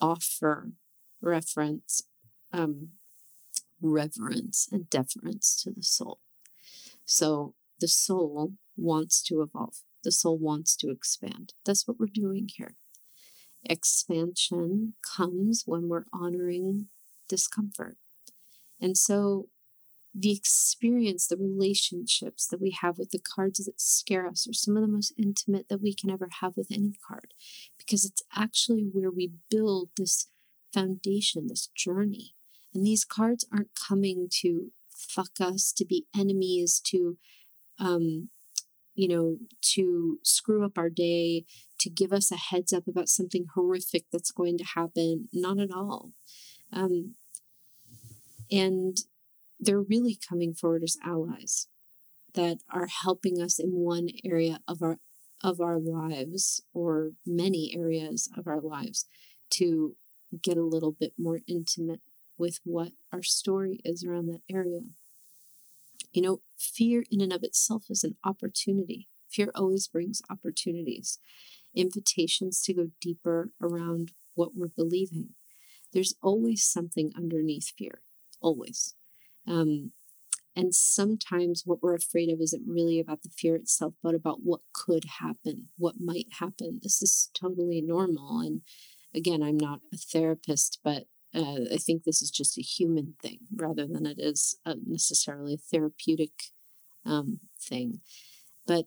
offer 0.00 0.72
reference, 1.20 2.02
um, 2.52 2.88
reverence, 3.80 4.68
and 4.72 4.90
deference 4.90 5.62
to 5.62 5.70
the 5.70 5.84
soul. 5.84 6.18
So 7.04 7.54
the 7.78 7.86
soul 7.86 8.54
wants 8.76 9.22
to 9.28 9.42
evolve, 9.42 9.76
the 10.02 10.10
soul 10.10 10.36
wants 10.36 10.74
to 10.78 10.90
expand. 10.90 11.54
That's 11.64 11.86
what 11.86 12.00
we're 12.00 12.06
doing 12.12 12.48
here. 12.52 12.74
Expansion 13.62 14.94
comes 15.16 15.62
when 15.66 15.88
we're 15.88 16.06
honoring 16.12 16.88
discomfort. 17.28 17.96
And 18.80 18.96
so 18.96 19.50
the 20.14 20.32
experience, 20.32 21.26
the 21.26 21.36
relationships 21.36 22.46
that 22.48 22.60
we 22.60 22.70
have 22.70 22.98
with 22.98 23.10
the 23.10 23.20
cards 23.20 23.64
that 23.64 23.80
scare 23.80 24.26
us 24.26 24.48
are 24.48 24.52
some 24.52 24.76
of 24.76 24.82
the 24.82 24.88
most 24.88 25.12
intimate 25.16 25.68
that 25.68 25.80
we 25.80 25.94
can 25.94 26.10
ever 26.10 26.28
have 26.40 26.56
with 26.56 26.68
any 26.72 26.94
card 27.06 27.32
because 27.78 28.04
it's 28.04 28.22
actually 28.34 28.88
where 28.92 29.10
we 29.10 29.30
build 29.50 29.90
this 29.96 30.26
foundation, 30.74 31.46
this 31.46 31.68
journey. 31.68 32.34
And 32.74 32.84
these 32.84 33.04
cards 33.04 33.46
aren't 33.52 33.74
coming 33.74 34.28
to 34.40 34.72
fuck 34.88 35.40
us, 35.40 35.72
to 35.72 35.84
be 35.84 36.06
enemies, 36.16 36.80
to 36.86 37.16
um, 37.78 38.28
you 38.94 39.08
know, 39.08 39.38
to 39.62 40.18
screw 40.22 40.64
up 40.64 40.76
our 40.76 40.90
day, 40.90 41.46
to 41.78 41.88
give 41.88 42.12
us 42.12 42.30
a 42.30 42.36
heads 42.36 42.72
up 42.72 42.86
about 42.86 43.08
something 43.08 43.46
horrific 43.54 44.04
that's 44.12 44.30
going 44.30 44.58
to 44.58 44.64
happen. 44.64 45.28
Not 45.32 45.58
at 45.58 45.72
all. 45.72 46.12
Um, 46.72 47.14
and 48.50 48.98
they're 49.60 49.80
really 49.80 50.18
coming 50.28 50.54
forward 50.54 50.82
as 50.82 50.96
allies 51.04 51.68
that 52.34 52.58
are 52.70 52.86
helping 52.86 53.40
us 53.40 53.58
in 53.58 53.70
one 53.72 54.08
area 54.24 54.60
of 54.66 54.82
our 54.82 54.98
of 55.42 55.60
our 55.60 55.78
lives 55.78 56.62
or 56.74 57.12
many 57.26 57.74
areas 57.74 58.28
of 58.36 58.46
our 58.46 58.60
lives 58.60 59.06
to 59.48 59.96
get 60.42 60.58
a 60.58 60.62
little 60.62 60.92
bit 60.92 61.14
more 61.18 61.40
intimate 61.46 62.00
with 62.36 62.60
what 62.64 62.92
our 63.12 63.22
story 63.22 63.80
is 63.84 64.04
around 64.04 64.26
that 64.26 64.42
area. 64.50 64.80
You 66.12 66.22
know, 66.22 66.40
fear 66.58 67.04
in 67.10 67.20
and 67.20 67.32
of 67.32 67.42
itself 67.42 67.84
is 67.88 68.04
an 68.04 68.16
opportunity. 68.24 69.08
Fear 69.30 69.50
always 69.54 69.88
brings 69.88 70.22
opportunities, 70.28 71.18
invitations 71.74 72.62
to 72.64 72.74
go 72.74 72.90
deeper 73.00 73.50
around 73.62 74.12
what 74.34 74.54
we're 74.54 74.68
believing. 74.68 75.30
There's 75.92 76.14
always 76.22 76.64
something 76.64 77.12
underneath 77.16 77.72
fear, 77.78 78.02
always. 78.40 78.94
Um, 79.46 79.92
and 80.56 80.74
sometimes 80.74 81.62
what 81.64 81.82
we're 81.82 81.94
afraid 81.94 82.28
of 82.30 82.40
isn't 82.40 82.66
really 82.66 82.98
about 82.98 83.22
the 83.22 83.30
fear 83.30 83.54
itself, 83.54 83.94
but 84.02 84.14
about 84.14 84.40
what 84.42 84.60
could 84.72 85.04
happen, 85.20 85.68
what 85.78 86.00
might 86.00 86.26
happen. 86.38 86.80
This 86.82 87.02
is 87.02 87.30
totally 87.34 87.80
normal. 87.80 88.40
And 88.40 88.62
again, 89.14 89.42
I'm 89.42 89.56
not 89.56 89.80
a 89.92 89.96
therapist, 89.96 90.80
but 90.82 91.06
uh, 91.34 91.72
I 91.72 91.76
think 91.76 92.02
this 92.02 92.20
is 92.20 92.30
just 92.30 92.58
a 92.58 92.62
human 92.62 93.14
thing 93.22 93.38
rather 93.54 93.86
than 93.86 94.06
it 94.06 94.18
is 94.18 94.56
a 94.64 94.74
necessarily 94.84 95.54
a 95.54 95.56
therapeutic 95.56 96.32
um, 97.06 97.40
thing. 97.60 98.00
But 98.66 98.86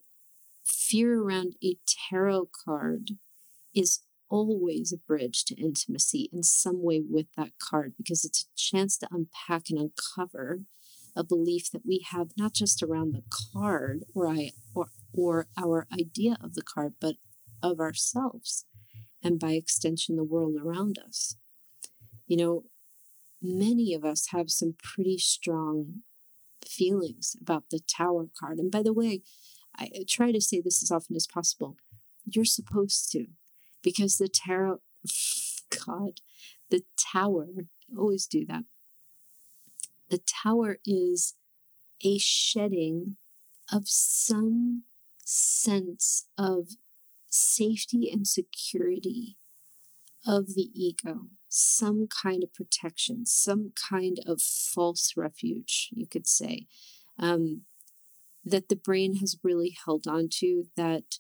fear 0.64 1.22
around 1.22 1.56
a 1.64 1.78
tarot 2.10 2.50
card 2.66 3.12
is 3.74 4.02
always 4.30 4.92
a 4.92 4.98
bridge 4.98 5.46
to 5.46 5.56
intimacy 5.56 6.30
in 6.34 6.44
some 6.44 6.82
way 6.82 7.02
with 7.08 7.28
that 7.38 7.52
card 7.60 7.94
because 7.98 8.26
it's 8.26 8.42
a 8.42 8.56
chance 8.56 8.98
to 8.98 9.08
unpack 9.12 9.70
and 9.70 9.80
uncover 9.80 10.62
a 11.16 11.24
belief 11.24 11.72
that 11.72 11.86
we 11.86 12.06
have 12.10 12.32
not 12.38 12.54
just 12.54 12.82
around 12.82 13.14
the 13.14 13.24
card 13.54 14.04
or 14.16 14.28
I 14.28 14.52
or 14.74 14.88
or 15.14 15.48
our 15.58 15.88
idea 15.94 16.38
of 16.42 16.56
the 16.56 16.64
card, 16.64 16.94
but 17.00 17.16
of 17.62 17.80
ourselves 17.80 18.66
and 19.24 19.40
by 19.40 19.52
extension 19.52 20.16
the 20.16 20.24
world 20.24 20.56
around 20.60 20.98
us. 20.98 21.38
You 22.26 22.38
know, 22.38 22.64
many 23.42 23.94
of 23.94 24.04
us 24.04 24.28
have 24.28 24.50
some 24.50 24.76
pretty 24.82 25.18
strong 25.18 26.02
feelings 26.68 27.36
about 27.40 27.66
the 27.70 27.80
tower 27.80 28.28
card. 28.40 28.58
And 28.58 28.72
by 28.72 28.82
the 28.82 28.94
way, 28.94 29.22
I 29.76 29.90
try 30.08 30.32
to 30.32 30.42
say 30.42 30.62
this 30.62 30.84
as 30.84 30.92
often 30.92 31.16
as 31.16 31.28
possible. 31.28 31.78
You're 32.26 32.46
supposed 32.46 33.12
to, 33.12 33.28
because 33.84 34.18
the 34.18 34.30
tarot, 34.30 34.80
God, 35.86 36.22
the 36.70 36.84
tower, 36.98 37.48
always 37.98 38.26
do 38.26 38.46
that. 38.48 38.64
The 40.10 40.20
tower 40.20 40.78
is 40.86 41.36
a 42.04 42.18
shedding 42.18 43.18
of 43.72 43.84
some 43.88 44.84
sense 45.24 46.26
of 46.38 46.70
safety 47.30 48.10
and 48.12 48.28
security 48.28 49.38
of 50.26 50.54
the 50.56 50.70
ego, 50.74 51.28
some 51.50 52.08
kind 52.08 52.44
of 52.44 52.54
protection, 52.54 53.26
some 53.26 53.72
kind 53.90 54.20
of 54.26 54.42
false 54.42 55.14
refuge, 55.18 55.90
you 55.94 56.08
could 56.08 56.28
say, 56.28 56.68
um, 57.18 57.62
that 58.46 58.70
the 58.70 58.76
brain 58.76 59.16
has 59.16 59.38
really 59.44 59.76
held 59.86 60.08
on 60.08 60.28
to, 60.30 60.66
that 60.76 61.18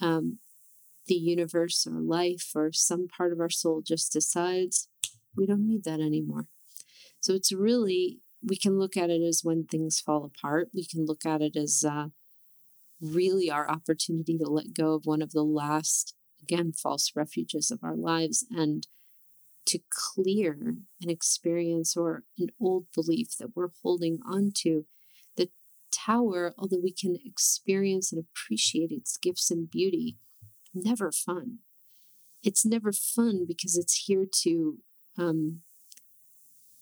um, 0.00 0.38
the 1.08 1.14
universe 1.14 1.86
or 1.86 2.00
life 2.00 2.52
or 2.54 2.72
some 2.72 3.08
part 3.08 3.32
of 3.32 3.40
our 3.40 3.50
soul 3.50 3.82
just 3.84 4.12
decides 4.12 4.88
we 5.36 5.46
don't 5.46 5.66
need 5.66 5.84
that 5.84 6.00
anymore. 6.00 6.46
So 7.20 7.34
it's 7.34 7.52
really, 7.52 8.20
we 8.42 8.56
can 8.56 8.78
look 8.78 8.96
at 8.96 9.10
it 9.10 9.22
as 9.22 9.40
when 9.42 9.64
things 9.64 10.00
fall 10.00 10.24
apart. 10.24 10.68
We 10.74 10.86
can 10.86 11.04
look 11.06 11.24
at 11.26 11.42
it 11.42 11.56
as 11.56 11.84
uh, 11.88 12.08
really 13.00 13.50
our 13.50 13.68
opportunity 13.70 14.38
to 14.38 14.48
let 14.48 14.74
go 14.74 14.94
of 14.94 15.06
one 15.06 15.22
of 15.22 15.32
the 15.32 15.44
last 15.44 16.14
again, 16.42 16.72
false 16.72 17.12
refuges 17.14 17.70
of 17.70 17.80
our 17.82 17.96
lives 17.96 18.46
and 18.50 18.86
to 19.66 19.80
clear 19.90 20.76
an 21.02 21.10
experience 21.10 21.96
or 21.96 22.24
an 22.38 22.48
old 22.60 22.86
belief 22.94 23.36
that 23.38 23.54
we're 23.54 23.68
holding 23.82 24.18
onto. 24.26 24.84
The 25.36 25.50
tower, 25.92 26.54
although 26.56 26.80
we 26.82 26.92
can 26.92 27.16
experience 27.24 28.12
and 28.12 28.24
appreciate 28.24 28.90
its 28.90 29.18
gifts 29.18 29.50
and 29.50 29.70
beauty, 29.70 30.16
never 30.74 31.10
fun. 31.12 31.58
It's 32.42 32.64
never 32.64 32.92
fun 32.92 33.44
because 33.46 33.76
it's 33.76 34.04
here 34.06 34.24
to 34.42 34.78
um, 35.16 35.62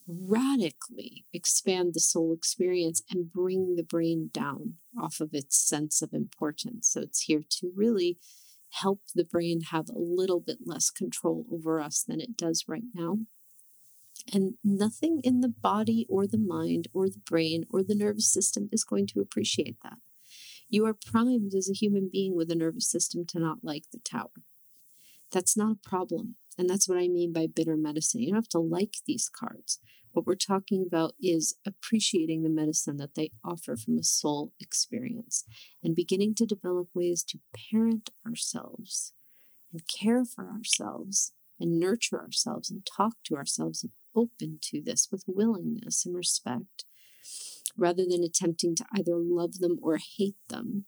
radically 0.07 1.25
expand 1.33 1.95
the 1.95 2.01
soul 2.01 2.33
experience 2.33 3.03
and 3.11 3.33
bring 3.33 3.77
the 3.77 3.83
brain 3.83 4.31
down 4.33 4.75
off 5.01 5.21
of 5.21 5.31
its 5.33 5.57
sense 5.57 6.03
of 6.03 6.13
importance. 6.13 6.89
So 6.89 7.01
it's 7.01 7.23
here 7.23 7.43
to 7.59 7.73
really 7.75 8.19
help 8.71 9.01
the 9.15 9.25
brain 9.25 9.63
have 9.73 9.89
a 9.89 9.99
little 9.99 10.41
bit 10.41 10.59
less 10.65 10.91
control 10.91 11.47
over 11.53 11.81
us 11.81 12.05
than 12.07 12.21
it 12.21 12.37
does 12.37 12.65
right 12.69 12.85
now. 12.95 13.19
And 14.33 14.55
nothing 14.65 15.21
in 15.23 15.41
the 15.41 15.49
body 15.49 16.07
or 16.09 16.27
the 16.27 16.39
mind 16.39 16.89
or 16.93 17.09
the 17.09 17.23
brain 17.25 17.65
or 17.71 17.83
the 17.83 17.95
nervous 17.95 18.31
system 18.31 18.69
is 18.73 18.85
going 18.85 19.07
to 19.09 19.21
appreciate 19.21 19.77
that. 19.83 19.99
You 20.69 20.85
are 20.87 20.95
primed 20.95 21.55
as 21.55 21.71
a 21.71 21.75
human 21.75 22.09
being 22.13 22.35
with 22.37 22.51
a 22.51 22.55
nervous 22.55 22.91
system 22.91 23.25
to 23.27 23.39
not 23.39 23.59
like 23.63 23.85
the 23.93 24.01
tower. 24.01 24.43
That's 25.31 25.57
not 25.57 25.73
a 25.73 25.89
problem. 25.89 26.37
And 26.59 26.69
that's 26.69 26.89
what 26.89 26.99
I 26.99 27.09
mean 27.09 27.33
by 27.33 27.47
bitter 27.47 27.77
medicine. 27.77 28.23
You 28.23 28.29
don't 28.29 28.37
have 28.37 28.49
to 28.49 28.59
like 28.59 28.97
these 29.07 29.29
cards. 29.29 29.79
What 30.13 30.27
we're 30.27 30.35
talking 30.35 30.83
about 30.87 31.13
is 31.21 31.57
appreciating 31.67 32.43
the 32.43 32.49
medicine 32.49 32.97
that 32.97 33.15
they 33.15 33.33
offer 33.45 33.77
from 33.77 33.99
a 33.99 34.03
soul 34.03 34.53
experience 34.59 35.45
and 35.85 35.95
beginning 35.95 36.35
to 36.37 36.47
develop 36.47 36.89
ways 36.95 37.23
to 37.25 37.41
parent 37.71 38.11
ourselves 38.27 39.13
and 39.73 39.83
care 39.87 40.25
for 40.25 40.49
ourselves 40.49 41.33
and 41.61 41.79
nurture 41.79 42.21
ourselves 42.21 42.71
and 42.71 42.87
talk 42.87 43.17
to 43.25 43.37
ourselves 43.37 43.83
and 43.83 43.93
open 44.15 44.59
to 44.63 44.81
this 44.81 45.09
with 45.13 45.25
willingness 45.27 46.07
and 46.07 46.17
respect 46.17 46.85
rather 47.77 48.05
than 48.09 48.23
attempting 48.23 48.75
to 48.77 48.85
either 48.95 49.17
love 49.17 49.59
them 49.59 49.79
or 49.83 49.99
hate 49.99 50.37
them, 50.49 50.87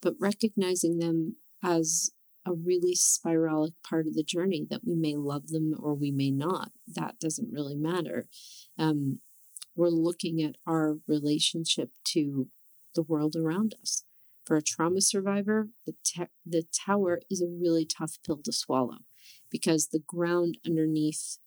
but 0.00 0.14
recognizing 0.18 0.98
them 0.98 1.36
as 1.62 2.10
a 2.46 2.52
really 2.52 2.94
spiralic 2.94 3.72
part 3.82 4.06
of 4.06 4.14
the 4.14 4.22
journey 4.22 4.66
that 4.70 4.82
we 4.84 4.94
may 4.94 5.16
love 5.16 5.48
them 5.48 5.74
or 5.78 5.94
we 5.94 6.10
may 6.10 6.30
not. 6.30 6.70
That 6.86 7.18
doesn't 7.18 7.52
really 7.52 7.74
matter. 7.74 8.28
Um, 8.78 9.18
we're 9.74 9.88
looking 9.88 10.42
at 10.42 10.56
our 10.66 10.98
relationship 11.06 11.90
to 12.04 12.48
the 12.94 13.02
world 13.02 13.36
around 13.36 13.74
us. 13.82 14.04
For 14.44 14.56
a 14.56 14.62
trauma 14.62 15.00
survivor, 15.00 15.68
the, 15.86 15.94
te- 16.04 16.30
the 16.46 16.64
tower 16.86 17.20
is 17.28 17.42
a 17.42 17.48
really 17.48 17.84
tough 17.84 18.18
pill 18.24 18.40
to 18.44 18.52
swallow 18.52 18.98
because 19.50 19.88
the 19.88 20.02
ground 20.06 20.58
underneath 20.64 21.38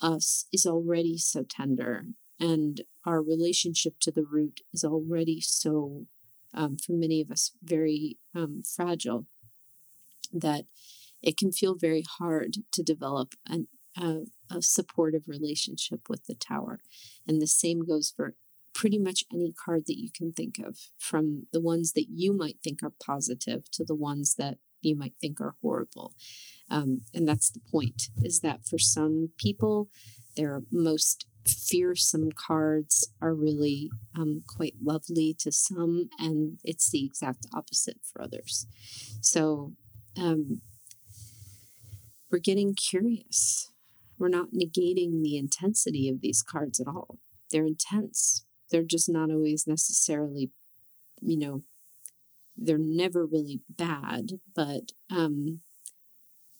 us 0.00 0.46
is 0.52 0.64
already 0.64 1.18
so 1.18 1.42
tender 1.42 2.04
and 2.40 2.82
our 3.04 3.22
relationship 3.22 3.94
to 4.00 4.10
the 4.10 4.24
root 4.24 4.60
is 4.72 4.84
already 4.84 5.40
so, 5.40 6.06
um, 6.54 6.76
for 6.76 6.92
many 6.92 7.20
of 7.20 7.30
us, 7.30 7.52
very 7.62 8.18
um, 8.34 8.62
fragile 8.62 9.26
that 10.32 10.64
it 11.22 11.36
can 11.36 11.50
feel 11.50 11.74
very 11.74 12.04
hard 12.18 12.58
to 12.72 12.82
develop 12.82 13.34
an, 13.46 13.66
a, 13.96 14.20
a 14.50 14.62
supportive 14.62 15.24
relationship 15.26 16.08
with 16.08 16.26
the 16.26 16.34
tower. 16.34 16.80
And 17.26 17.40
the 17.40 17.46
same 17.46 17.84
goes 17.84 18.12
for 18.14 18.34
pretty 18.74 18.98
much 18.98 19.24
any 19.32 19.52
card 19.52 19.84
that 19.86 19.98
you 19.98 20.10
can 20.14 20.32
think 20.32 20.58
of, 20.64 20.78
from 20.98 21.46
the 21.52 21.60
ones 21.60 21.92
that 21.94 22.06
you 22.08 22.32
might 22.32 22.58
think 22.62 22.82
are 22.82 22.92
positive 23.04 23.68
to 23.72 23.84
the 23.84 23.96
ones 23.96 24.36
that 24.36 24.58
you 24.80 24.94
might 24.94 25.14
think 25.20 25.40
are 25.40 25.56
horrible. 25.60 26.14
Um, 26.70 27.00
and 27.12 27.26
that's 27.26 27.50
the 27.50 27.60
point, 27.72 28.10
is 28.22 28.40
that 28.40 28.64
for 28.64 28.78
some 28.78 29.30
people, 29.36 29.88
their 30.36 30.62
most 30.70 31.26
fearsome 31.48 32.30
cards 32.32 33.08
are 33.20 33.34
really 33.34 33.90
um, 34.16 34.42
quite 34.46 34.74
lovely 34.82 35.34
to 35.40 35.52
some, 35.52 36.10
and 36.18 36.58
it's 36.64 36.90
the 36.90 37.04
exact 37.04 37.46
opposite 37.54 37.98
for 38.02 38.22
others. 38.22 38.66
So 39.20 39.72
um, 40.16 40.60
we're 42.30 42.38
getting 42.38 42.74
curious. 42.74 43.70
We're 44.18 44.28
not 44.28 44.52
negating 44.52 45.22
the 45.22 45.36
intensity 45.36 46.08
of 46.08 46.20
these 46.20 46.42
cards 46.42 46.80
at 46.80 46.88
all. 46.88 47.18
They're 47.50 47.66
intense. 47.66 48.44
They're 48.70 48.82
just 48.82 49.08
not 49.08 49.30
always 49.30 49.66
necessarily, 49.66 50.50
you 51.20 51.38
know, 51.38 51.62
they're 52.56 52.76
never 52.78 53.24
really 53.24 53.60
bad, 53.68 54.40
but 54.54 54.92
um, 55.10 55.60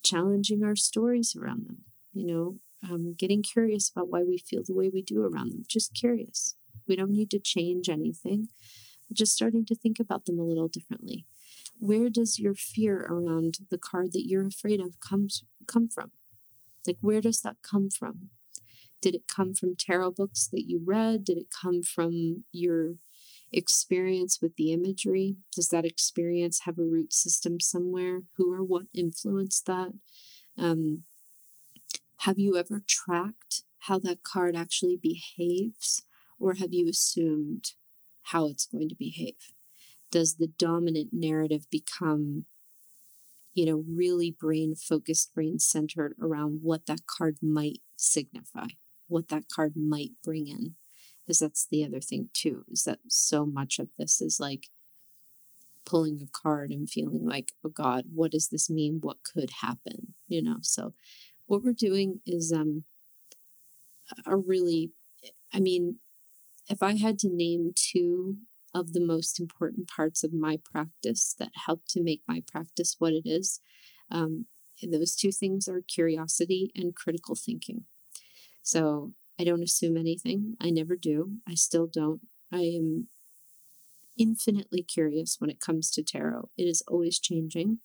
challenging 0.02 0.62
our 0.62 0.76
stories 0.76 1.36
around 1.36 1.66
them, 1.66 1.78
you 2.12 2.24
know, 2.24 2.56
um, 2.82 3.14
getting 3.18 3.42
curious 3.42 3.90
about 3.90 4.08
why 4.08 4.22
we 4.22 4.38
feel 4.38 4.62
the 4.64 4.74
way 4.74 4.88
we 4.88 5.02
do 5.02 5.22
around 5.22 5.50
them. 5.50 5.64
Just 5.66 5.94
curious. 5.94 6.56
We 6.86 6.96
don't 6.96 7.10
need 7.10 7.30
to 7.30 7.38
change 7.38 7.88
anything, 7.88 8.48
just 9.12 9.34
starting 9.34 9.64
to 9.66 9.74
think 9.74 9.98
about 10.00 10.26
them 10.26 10.38
a 10.38 10.44
little 10.44 10.68
differently 10.68 11.26
where 11.78 12.10
does 12.10 12.38
your 12.38 12.54
fear 12.54 13.06
around 13.08 13.58
the 13.70 13.78
card 13.78 14.12
that 14.12 14.26
you're 14.26 14.46
afraid 14.46 14.80
of 14.80 15.00
comes 15.00 15.44
come 15.66 15.88
from? 15.88 16.10
Like 16.86 16.98
where 17.00 17.20
does 17.20 17.40
that 17.42 17.56
come 17.62 17.90
from? 17.90 18.30
Did 19.00 19.14
it 19.14 19.28
come 19.28 19.54
from 19.54 19.76
tarot 19.76 20.12
books 20.12 20.48
that 20.52 20.64
you 20.66 20.80
read? 20.84 21.24
Did 21.24 21.38
it 21.38 21.46
come 21.50 21.82
from 21.82 22.44
your 22.52 22.94
experience 23.52 24.40
with 24.42 24.56
the 24.56 24.72
imagery? 24.72 25.36
Does 25.54 25.68
that 25.68 25.84
experience 25.84 26.60
have 26.64 26.78
a 26.78 26.82
root 26.82 27.12
system 27.12 27.60
somewhere? 27.60 28.22
Who 28.36 28.52
or 28.52 28.64
what 28.64 28.86
influenced 28.92 29.66
that? 29.66 29.92
Um, 30.56 31.04
have 32.18 32.38
you 32.38 32.56
ever 32.56 32.82
tracked 32.86 33.62
how 33.80 33.98
that 34.00 34.22
card 34.22 34.56
actually 34.56 34.96
behaves, 34.96 36.02
or 36.38 36.54
have 36.54 36.72
you 36.72 36.88
assumed 36.88 37.72
how 38.22 38.46
it's 38.46 38.66
going 38.66 38.88
to 38.88 38.94
behave? 38.94 39.52
does 40.10 40.36
the 40.36 40.46
dominant 40.46 41.10
narrative 41.12 41.66
become 41.70 42.44
you 43.54 43.66
know 43.66 43.84
really 43.88 44.30
brain 44.30 44.74
focused 44.74 45.34
brain 45.34 45.58
centered 45.58 46.14
around 46.20 46.60
what 46.62 46.86
that 46.86 47.06
card 47.06 47.36
might 47.42 47.80
signify 47.96 48.66
what 49.08 49.28
that 49.28 49.44
card 49.48 49.72
might 49.74 50.10
bring 50.22 50.46
in? 50.46 50.74
Because 51.24 51.38
that's 51.38 51.66
the 51.70 51.84
other 51.84 52.00
thing 52.00 52.28
too 52.32 52.64
is 52.70 52.84
that 52.84 52.98
so 53.08 53.46
much 53.46 53.78
of 53.78 53.88
this 53.98 54.20
is 54.20 54.38
like 54.38 54.68
pulling 55.84 56.20
a 56.22 56.26
card 56.30 56.70
and 56.70 56.88
feeling 56.90 57.26
like 57.26 57.52
oh 57.64 57.70
god 57.70 58.04
what 58.12 58.32
does 58.32 58.48
this 58.48 58.68
mean? 58.68 58.98
What 59.00 59.18
could 59.24 59.50
happen? 59.62 60.14
You 60.26 60.42
know 60.42 60.58
so 60.62 60.94
what 61.48 61.62
we're 61.64 61.72
doing 61.72 62.20
is 62.24 62.52
um 62.52 62.84
a 64.24 64.36
really 64.36 64.92
i 65.52 65.60
mean 65.60 65.96
if 66.68 66.82
i 66.82 66.96
had 66.96 67.18
to 67.18 67.28
name 67.28 67.72
two 67.74 68.38
of 68.74 68.92
the 68.92 69.04
most 69.04 69.40
important 69.40 69.88
parts 69.88 70.22
of 70.22 70.32
my 70.32 70.58
practice 70.64 71.34
that 71.38 71.50
help 71.66 71.82
to 71.88 72.02
make 72.02 72.22
my 72.28 72.42
practice 72.50 72.96
what 72.98 73.12
it 73.12 73.22
is. 73.24 73.60
Um, 74.10 74.46
those 74.82 75.16
two 75.16 75.32
things 75.32 75.68
are 75.68 75.82
curiosity 75.82 76.70
and 76.74 76.94
critical 76.94 77.34
thinking. 77.34 77.84
So 78.62 79.12
I 79.40 79.44
don't 79.44 79.62
assume 79.62 79.96
anything. 79.96 80.56
I 80.60 80.70
never 80.70 80.96
do. 80.96 81.38
I 81.48 81.54
still 81.54 81.88
don't. 81.92 82.20
I 82.52 82.60
am 82.60 83.08
infinitely 84.18 84.82
curious 84.82 85.36
when 85.38 85.50
it 85.50 85.60
comes 85.60 85.90
to 85.92 86.02
tarot. 86.02 86.50
It 86.56 86.64
is 86.64 86.82
always 86.88 87.18
changing. 87.18 87.78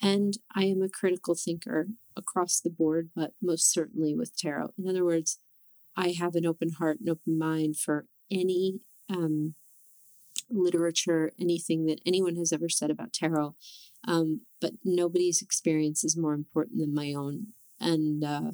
And 0.00 0.34
I 0.54 0.64
am 0.64 0.82
a 0.82 0.88
critical 0.88 1.34
thinker 1.34 1.88
across 2.18 2.60
the 2.60 2.70
board, 2.70 3.10
but 3.14 3.32
most 3.40 3.72
certainly 3.72 4.14
with 4.14 4.36
tarot. 4.36 4.72
In 4.76 4.88
other 4.88 5.04
words, 5.04 5.38
I 5.96 6.10
have 6.18 6.34
an 6.34 6.44
open 6.46 6.70
heart 6.78 6.98
and 7.00 7.08
open 7.08 7.38
mind 7.38 7.76
for 7.78 8.06
any 8.30 8.80
um, 9.08 9.54
literature, 10.50 11.32
anything 11.40 11.86
that 11.86 12.00
anyone 12.04 12.36
has 12.36 12.52
ever 12.52 12.68
said 12.68 12.90
about 12.90 13.12
tarot. 13.12 13.54
Um, 14.06 14.42
but 14.60 14.72
nobody's 14.84 15.42
experience 15.42 16.04
is 16.04 16.16
more 16.16 16.34
important 16.34 16.78
than 16.78 16.94
my 16.94 17.12
own. 17.12 17.48
And 17.80 18.24
uh, 18.24 18.52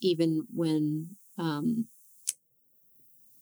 even 0.00 0.46
when, 0.52 1.16
um, 1.38 1.86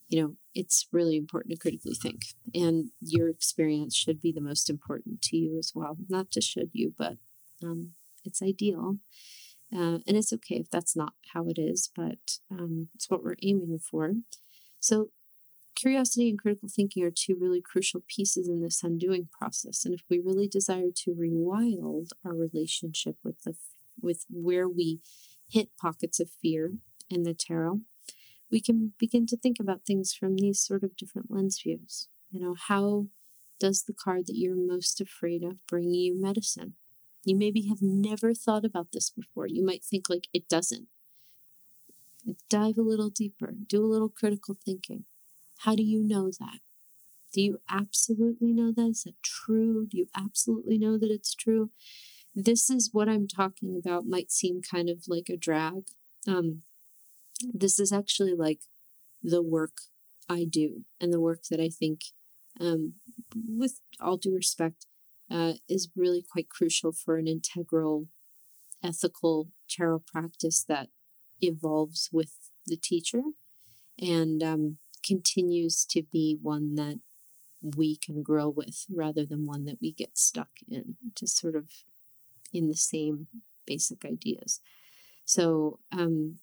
you 0.08 0.22
know, 0.22 0.36
it's 0.54 0.86
really 0.92 1.16
important 1.16 1.52
to 1.52 1.58
critically 1.58 1.94
think. 1.94 2.22
And 2.54 2.90
your 3.00 3.28
experience 3.28 3.96
should 3.96 4.20
be 4.20 4.32
the 4.32 4.40
most 4.40 4.70
important 4.70 5.20
to 5.22 5.36
you 5.36 5.58
as 5.58 5.72
well. 5.74 5.96
Not 6.08 6.30
just 6.30 6.48
should 6.48 6.70
you, 6.72 6.94
but 6.96 7.16
um, 7.62 7.92
it's 8.24 8.42
ideal. 8.42 8.98
Uh, 9.74 9.98
and 10.06 10.16
it's 10.16 10.32
okay 10.32 10.56
if 10.56 10.70
that's 10.70 10.94
not 10.94 11.14
how 11.32 11.48
it 11.48 11.58
is, 11.58 11.90
but 11.96 12.38
um, 12.50 12.88
it's 12.94 13.10
what 13.10 13.24
we're 13.24 13.34
aiming 13.42 13.78
for. 13.78 14.12
So 14.78 15.10
Curiosity 15.74 16.28
and 16.28 16.38
critical 16.38 16.68
thinking 16.68 17.02
are 17.02 17.10
two 17.10 17.36
really 17.38 17.60
crucial 17.60 18.04
pieces 18.06 18.48
in 18.48 18.62
this 18.62 18.82
undoing 18.84 19.28
process. 19.36 19.84
And 19.84 19.92
if 19.92 20.02
we 20.08 20.20
really 20.20 20.46
desire 20.46 20.90
to 20.94 21.10
rewild 21.10 22.10
our 22.24 22.34
relationship 22.34 23.16
with 23.24 23.42
the 23.42 23.54
with 24.00 24.24
where 24.28 24.68
we 24.68 25.00
hit 25.48 25.76
pockets 25.80 26.20
of 26.20 26.30
fear 26.30 26.74
in 27.10 27.24
the 27.24 27.34
tarot, 27.34 27.80
we 28.50 28.60
can 28.60 28.92
begin 28.98 29.26
to 29.26 29.36
think 29.36 29.58
about 29.58 29.84
things 29.84 30.14
from 30.14 30.36
these 30.36 30.64
sort 30.64 30.84
of 30.84 30.96
different 30.96 31.30
lens 31.30 31.60
views. 31.62 32.08
You 32.30 32.40
know, 32.40 32.54
how 32.68 33.06
does 33.58 33.84
the 33.84 33.94
card 33.94 34.26
that 34.26 34.36
you're 34.36 34.56
most 34.56 35.00
afraid 35.00 35.42
of 35.42 35.64
bring 35.66 35.92
you 35.92 36.20
medicine? 36.20 36.74
You 37.24 37.36
maybe 37.36 37.66
have 37.68 37.80
never 37.80 38.34
thought 38.34 38.64
about 38.64 38.88
this 38.92 39.10
before. 39.10 39.46
You 39.46 39.64
might 39.64 39.84
think 39.84 40.08
like 40.08 40.28
it 40.32 40.48
doesn't. 40.48 40.88
Dive 42.48 42.78
a 42.78 42.82
little 42.82 43.10
deeper, 43.10 43.52
do 43.66 43.84
a 43.84 43.86
little 43.86 44.08
critical 44.08 44.56
thinking. 44.64 45.04
How 45.60 45.74
do 45.74 45.82
you 45.82 46.02
know 46.02 46.30
that? 46.38 46.60
Do 47.32 47.42
you 47.42 47.60
absolutely 47.68 48.52
know 48.52 48.72
that? 48.72 48.90
Is 48.90 49.02
that 49.04 49.22
true? 49.22 49.86
Do 49.90 49.98
you 49.98 50.06
absolutely 50.16 50.78
know 50.78 50.98
that 50.98 51.10
it's 51.10 51.34
true? 51.34 51.70
This 52.34 52.70
is 52.70 52.90
what 52.92 53.08
I'm 53.08 53.28
talking 53.28 53.76
about, 53.76 54.06
might 54.06 54.30
seem 54.30 54.62
kind 54.62 54.88
of 54.88 55.04
like 55.08 55.28
a 55.28 55.36
drag. 55.36 55.88
Um, 56.26 56.62
this 57.52 57.78
is 57.78 57.92
actually 57.92 58.34
like 58.34 58.60
the 59.22 59.42
work 59.42 59.72
I 60.28 60.44
do 60.44 60.84
and 61.00 61.12
the 61.12 61.20
work 61.20 61.44
that 61.50 61.60
I 61.60 61.68
think, 61.68 62.00
um, 62.60 62.94
with 63.34 63.80
all 64.00 64.16
due 64.16 64.34
respect, 64.34 64.86
uh, 65.30 65.54
is 65.68 65.90
really 65.96 66.24
quite 66.28 66.48
crucial 66.48 66.92
for 66.92 67.16
an 67.16 67.26
integral, 67.26 68.08
ethical 68.82 69.48
tarot 69.68 70.02
practice 70.06 70.64
that 70.68 70.88
evolves 71.40 72.08
with 72.12 72.32
the 72.66 72.76
teacher. 72.76 73.22
And 73.98 74.42
um, 74.42 74.78
continues 75.04 75.84
to 75.84 76.02
be 76.02 76.38
one 76.40 76.74
that 76.74 76.98
we 77.76 77.96
can 77.96 78.22
grow 78.22 78.48
with 78.48 78.84
rather 78.92 79.24
than 79.24 79.46
one 79.46 79.64
that 79.64 79.78
we 79.80 79.92
get 79.92 80.18
stuck 80.18 80.50
in, 80.68 80.96
just 81.14 81.38
sort 81.38 81.54
of 81.54 81.68
in 82.52 82.68
the 82.68 82.76
same 82.76 83.28
basic 83.66 84.04
ideas. 84.04 84.60
So, 85.24 85.80
um, 85.92 86.36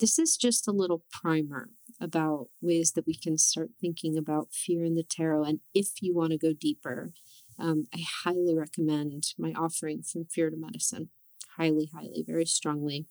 this 0.00 0.18
is 0.18 0.36
just 0.36 0.68
a 0.68 0.72
little 0.72 1.02
primer 1.10 1.70
about 2.00 2.48
ways 2.60 2.92
that 2.92 3.06
we 3.06 3.14
can 3.14 3.36
start 3.36 3.70
thinking 3.80 4.16
about 4.16 4.52
fear 4.52 4.84
in 4.84 4.94
the 4.94 5.02
tarot. 5.02 5.42
And 5.42 5.60
if 5.74 6.00
you 6.00 6.14
want 6.14 6.30
to 6.30 6.38
go 6.38 6.52
deeper, 6.52 7.10
um, 7.58 7.84
I 7.94 8.04
highly 8.24 8.54
recommend 8.54 9.34
my 9.38 9.52
offering 9.52 10.02
from 10.02 10.24
Fear 10.26 10.50
to 10.50 10.56
Medicine. 10.56 11.10
Highly, 11.56 11.90
highly, 11.92 12.24
very 12.26 12.44
strongly 12.44 13.06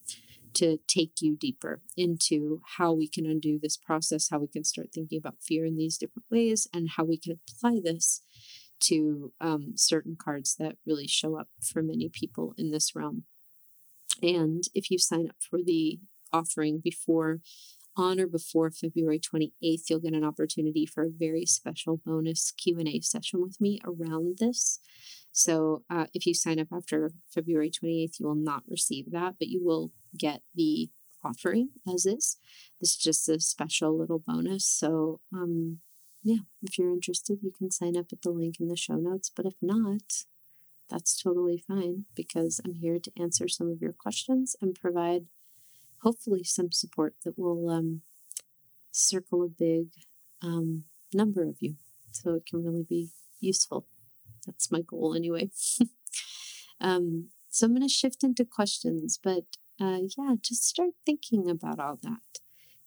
to 0.53 0.79
take 0.87 1.21
you 1.21 1.35
deeper 1.35 1.81
into 1.95 2.61
how 2.77 2.93
we 2.93 3.07
can 3.07 3.25
undo 3.25 3.59
this 3.61 3.77
process, 3.77 4.29
how 4.29 4.39
we 4.39 4.47
can 4.47 4.63
start 4.63 4.87
thinking 4.93 5.19
about 5.19 5.41
fear 5.41 5.65
in 5.65 5.77
these 5.77 5.97
different 5.97 6.25
ways, 6.31 6.67
and 6.73 6.91
how 6.95 7.03
we 7.03 7.17
can 7.17 7.33
apply 7.33 7.79
this 7.83 8.21
to 8.79 9.33
um, 9.41 9.73
certain 9.75 10.15
cards 10.19 10.55
that 10.55 10.77
really 10.85 11.07
show 11.07 11.37
up 11.37 11.49
for 11.61 11.81
many 11.81 12.09
people 12.09 12.53
in 12.57 12.71
this 12.71 12.95
realm. 12.95 13.23
And 14.21 14.63
if 14.73 14.89
you 14.89 14.97
sign 14.97 15.27
up 15.27 15.35
for 15.39 15.59
the 15.63 15.99
offering 16.33 16.79
before 16.83 17.39
on 17.97 18.19
or 18.19 18.27
before 18.27 18.71
February 18.71 19.19
28th, 19.19 19.89
you'll 19.89 19.99
get 19.99 20.13
an 20.13 20.23
opportunity 20.23 20.85
for 20.85 21.03
a 21.03 21.09
very 21.09 21.45
special 21.45 22.01
bonus 22.05 22.51
Q&A 22.51 22.99
session 23.01 23.41
with 23.41 23.59
me 23.59 23.79
around 23.85 24.37
this. 24.39 24.79
So 25.31 25.83
uh, 25.89 26.05
if 26.13 26.25
you 26.25 26.33
sign 26.33 26.59
up 26.59 26.67
after 26.73 27.11
February 27.33 27.69
28th, 27.69 28.19
you 28.19 28.27
will 28.27 28.35
not 28.35 28.63
receive 28.67 29.11
that, 29.11 29.35
but 29.39 29.49
you 29.49 29.63
will 29.63 29.91
get 30.17 30.41
the 30.55 30.89
offering 31.23 31.69
as 31.91 32.05
is. 32.05 32.37
This 32.79 32.91
is 32.91 32.97
just 32.97 33.29
a 33.29 33.39
special 33.39 33.97
little 33.97 34.19
bonus. 34.19 34.65
So 34.65 35.19
um, 35.33 35.79
yeah, 36.23 36.39
if 36.63 36.77
you're 36.77 36.91
interested, 36.91 37.39
you 37.41 37.51
can 37.57 37.71
sign 37.71 37.95
up 37.97 38.07
at 38.11 38.21
the 38.21 38.31
link 38.31 38.59
in 38.59 38.67
the 38.67 38.75
show 38.75 38.95
notes. 38.95 39.31
But 39.33 39.45
if 39.45 39.55
not, 39.61 40.23
that's 40.89 41.21
totally 41.21 41.63
fine 41.67 42.05
because 42.15 42.61
I'm 42.63 42.75
here 42.75 42.99
to 42.99 43.11
answer 43.19 43.47
some 43.47 43.69
of 43.69 43.81
your 43.81 43.93
questions 43.93 44.55
and 44.61 44.75
provide 44.75 45.25
hopefully 46.01 46.43
some 46.43 46.71
support 46.71 47.15
that 47.23 47.37
will 47.37 47.69
um, 47.69 48.01
circle 48.91 49.43
a 49.43 49.47
big 49.47 49.87
um, 50.41 50.83
number 51.13 51.43
of 51.43 51.57
you 51.59 51.75
so 52.11 52.33
it 52.35 52.45
can 52.45 52.63
really 52.63 52.85
be 52.87 53.09
useful. 53.39 53.85
That's 54.45 54.71
my 54.71 54.81
goal 54.81 55.15
anyway. 55.15 55.49
um, 56.81 57.29
so 57.49 57.65
I'm 57.65 57.73
going 57.73 57.87
to 57.87 57.93
shift 57.93 58.23
into 58.23 58.45
questions, 58.45 59.19
but 59.21 59.43
uh, 59.79 59.99
yeah, 60.17 60.35
just 60.41 60.63
start 60.63 60.91
thinking 61.05 61.49
about 61.49 61.79
all 61.79 61.99
that. 62.03 62.39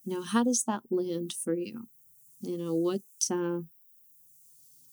You 0.04 0.14
know, 0.14 0.22
how 0.22 0.44
does 0.44 0.64
that 0.64 0.82
land 0.90 1.32
for 1.32 1.54
you? 1.54 1.88
You 2.40 2.56
know, 2.56 2.74
what, 2.74 3.02
uh, 3.30 3.60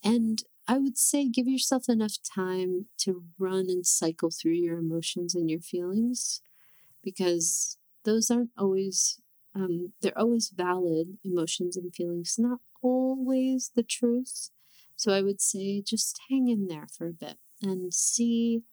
and 0.04 0.44
I 0.68 0.78
would 0.78 0.98
say 0.98 1.30
give 1.30 1.48
yourself 1.48 1.88
enough 1.88 2.18
time 2.22 2.88
to 3.00 3.24
run 3.40 3.68
and 3.70 3.86
cycle 3.86 4.30
through 4.30 4.54
your 4.54 4.78
emotions 4.78 5.34
and 5.34 5.50
your 5.50 5.62
feelings 5.62 6.42
because 7.02 7.78
those 8.08 8.32
aren't 8.32 8.52
always 8.58 9.20
um, 9.54 9.92
they're 10.02 10.18
always 10.18 10.50
valid 10.50 11.18
emotions 11.26 11.76
and 11.76 11.94
feelings 11.94 12.36
not 12.40 12.60
always 12.82 13.72
the 13.76 13.84
truth. 13.84 14.50
So 14.96 15.14
i 15.14 15.22
would 15.22 15.42
say 15.42 15.82
just 15.82 16.20
hang 16.30 16.48
in 16.48 16.68
there 16.68 16.88
for 16.96 17.08
a 17.08 17.14
bit 17.14 17.38
and 17.62 17.94
see 17.94 18.64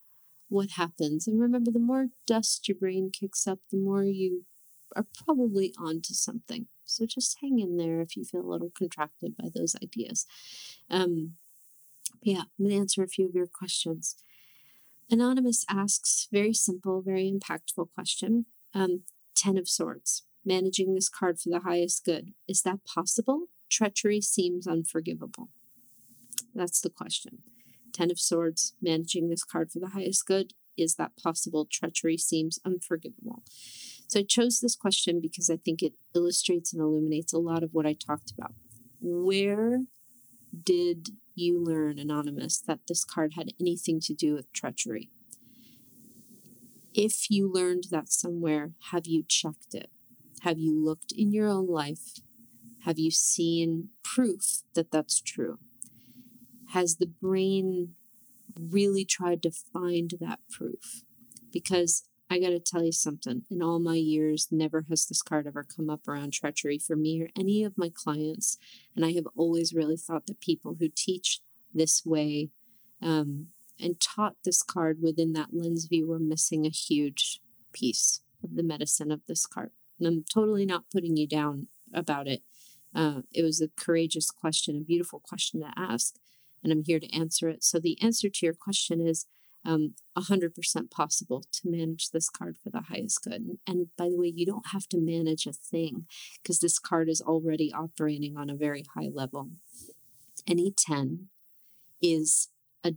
what 0.49 0.73
happens. 0.73 1.27
And 1.27 1.40
remember 1.40 1.70
the 1.70 1.79
more 1.81 2.09
dust 2.27 2.68
your 2.68 2.77
brain 2.77 3.11
kicks 3.11 3.47
up 3.47 3.59
the 3.70 3.79
more 3.79 4.05
you 4.05 4.44
are 4.94 5.07
probably 5.25 5.75
onto 5.79 6.14
something. 6.14 6.68
So 6.85 7.05
just 7.05 7.38
hang 7.40 7.59
in 7.59 7.77
there 7.77 8.01
if 8.01 8.16
you 8.16 8.25
feel 8.25 8.42
a 8.42 8.53
little 8.53 8.70
contracted 8.79 9.37
by 9.37 9.49
those 9.53 9.75
ideas. 9.83 10.27
Um, 10.88 11.35
yeah 12.23 12.42
i'm 12.42 12.64
going 12.64 12.70
to 12.70 12.77
answer 12.77 13.03
a 13.03 13.09
few 13.09 13.27
of 13.27 13.35
your 13.35 13.49
questions. 13.49 14.16
Anonymous 15.11 15.64
asks 15.68 16.29
very 16.31 16.55
simple 16.55 17.03
very 17.03 17.31
impactful 17.33 17.88
question. 17.94 18.47
Um, 18.75 19.03
Ten 19.35 19.59
of 19.59 19.68
Swords. 19.68 20.25
Managing 20.44 20.94
this 20.94 21.09
card 21.09 21.40
for 21.40 21.49
the 21.49 21.61
highest 21.61 22.05
good. 22.05 22.35
Is 22.47 22.62
that 22.62 22.85
possible? 22.85 23.47
Treachery 23.70 24.20
seems 24.20 24.66
unforgivable. 24.66 25.49
That's 26.55 26.81
the 26.81 26.90
question. 26.90 27.38
Ten 27.92 28.11
of 28.11 28.20
Swords, 28.20 28.75
managing 28.83 29.29
this 29.29 29.44
card 29.44 29.70
for 29.70 29.79
the 29.79 29.88
highest 29.88 30.27
good. 30.27 30.53
Is 30.77 30.97
that 30.97 31.16
possible? 31.16 31.66
Treachery 31.70 32.18
seems 32.18 32.59
unforgivable. 32.64 33.42
So 34.09 34.20
I 34.20 34.25
chose 34.25 34.61
this 34.61 34.77
question 34.77 35.20
because 35.20 35.49
I 35.49 35.57
think 35.57 35.83
it 35.83 35.94
illustrates 36.14 36.73
and 36.73 36.83
illuminates 36.83 37.33
a 37.33 37.38
lot 37.38 37.62
of 37.62 37.70
what 37.73 37.87
I 37.87 37.94
talked 37.94 38.33
about. 38.37 38.53
Where 39.01 39.81
did 40.62 41.11
you 41.35 41.62
learn, 41.62 41.99
Anonymous, 41.99 42.61
that 42.61 42.81
this 42.87 43.05
card 43.05 43.33
had 43.37 43.53
anything 43.61 44.01
to 44.01 44.14
do 44.14 44.35
with 44.35 44.53
treachery? 44.53 45.11
If 46.95 47.29
you 47.29 47.51
learned 47.53 47.85
that 47.91 48.13
somewhere, 48.13 48.71
have 48.93 49.07
you 49.07 49.25
checked 49.27 49.75
it? 49.75 49.91
Have 50.43 50.59
you 50.61 50.73
looked 50.73 51.11
in 51.11 51.33
your 51.33 51.49
own 51.49 51.67
life? 51.67 52.21
Have 52.85 53.01
you 53.01 53.11
seen 53.11 53.89
proof 54.05 54.63
that 54.75 54.93
that's 54.93 55.21
true? 55.21 55.59
Has 56.69 56.97
the 56.97 57.07
brain 57.07 57.95
really 58.57 59.05
tried 59.05 59.43
to 59.43 59.51
find 59.51 60.15
that 60.21 60.39
proof? 60.49 61.03
Because 61.53 62.05
I 62.31 62.39
got 62.39 62.51
to 62.51 62.61
tell 62.61 62.85
you 62.85 62.93
something. 62.93 63.43
In 63.51 63.61
all 63.61 63.81
my 63.81 63.97
years, 63.97 64.49
never 64.53 64.87
has 64.89 65.07
this 65.07 65.23
card 65.23 65.49
ever 65.49 65.65
come 65.65 65.91
up 65.91 66.07
around 66.07 66.33
treachery 66.33 66.79
for 66.79 66.95
me 66.95 67.23
or 67.23 67.29
any 67.37 67.65
of 67.65 67.77
my 67.77 67.91
clients. 67.93 68.57
And 68.95 69.05
I 69.05 69.13
have 69.13 69.27
always 69.37 69.75
really 69.75 69.97
thought 69.97 70.27
that 70.27 70.41
people 70.41 70.77
who 70.79 70.89
teach 70.95 71.41
this 71.73 72.07
way 72.07 72.51
um, 73.03 73.49
and 73.81 74.01
taught 74.01 74.37
this 74.45 74.63
card 74.63 74.99
within 75.03 75.33
that 75.33 75.49
lens 75.53 75.87
view 75.87 76.09
we're 76.09 76.19
missing 76.19 76.65
a 76.65 76.71
huge 76.71 77.41
piece 77.73 78.21
of 78.43 78.55
the 78.57 78.63
medicine 78.63 79.11
of 79.11 79.21
this 79.27 79.47
card. 79.47 79.71
And 79.99 80.07
I'm 80.07 80.25
totally 80.33 80.67
not 80.67 80.91
putting 80.93 81.17
you 81.17 81.27
down 81.27 81.69
about 81.93 82.29
it. 82.29 82.43
Uh, 82.95 83.23
it 83.33 83.43
was 83.43 83.61
a 83.61 83.69
courageous 83.77 84.31
question, 84.31 84.77
a 84.77 84.81
beautiful 84.81 85.21
question 85.21 85.61
to 85.61 85.73
ask, 85.77 86.15
and 86.63 86.73
I'm 86.73 86.85
here 86.85 87.01
to 87.01 87.13
answer 87.13 87.49
it. 87.49 87.65
So, 87.65 87.79
the 87.79 88.01
answer 88.01 88.29
to 88.29 88.47
your 88.47 88.55
question 88.55 89.01
is 89.01 89.27
um, 89.65 89.95
100% 90.17 90.91
possible 90.91 91.43
to 91.53 91.69
manage 91.69 92.11
this 92.11 92.29
card 92.29 92.57
for 92.63 92.71
the 92.71 92.83
highest 92.83 93.25
good. 93.25 93.33
And, 93.35 93.59
and 93.67 93.89
by 93.97 94.09
the 94.09 94.19
way, 94.19 94.33
you 94.35 94.47
don't 94.47 94.69
have 94.69 94.87
to 94.89 95.01
manage 95.01 95.47
a 95.47 95.53
thing 95.53 96.07
because 96.43 96.61
this 96.61 96.79
card 96.79 97.09
is 97.09 97.21
already 97.21 97.73
operating 97.73 98.37
on 98.37 98.51
a 98.51 98.57
very 98.57 98.85
high 98.95 99.09
level. 99.13 99.51
Any 100.47 100.73
10 100.77 101.29
is 102.03 102.49
a, 102.85 102.94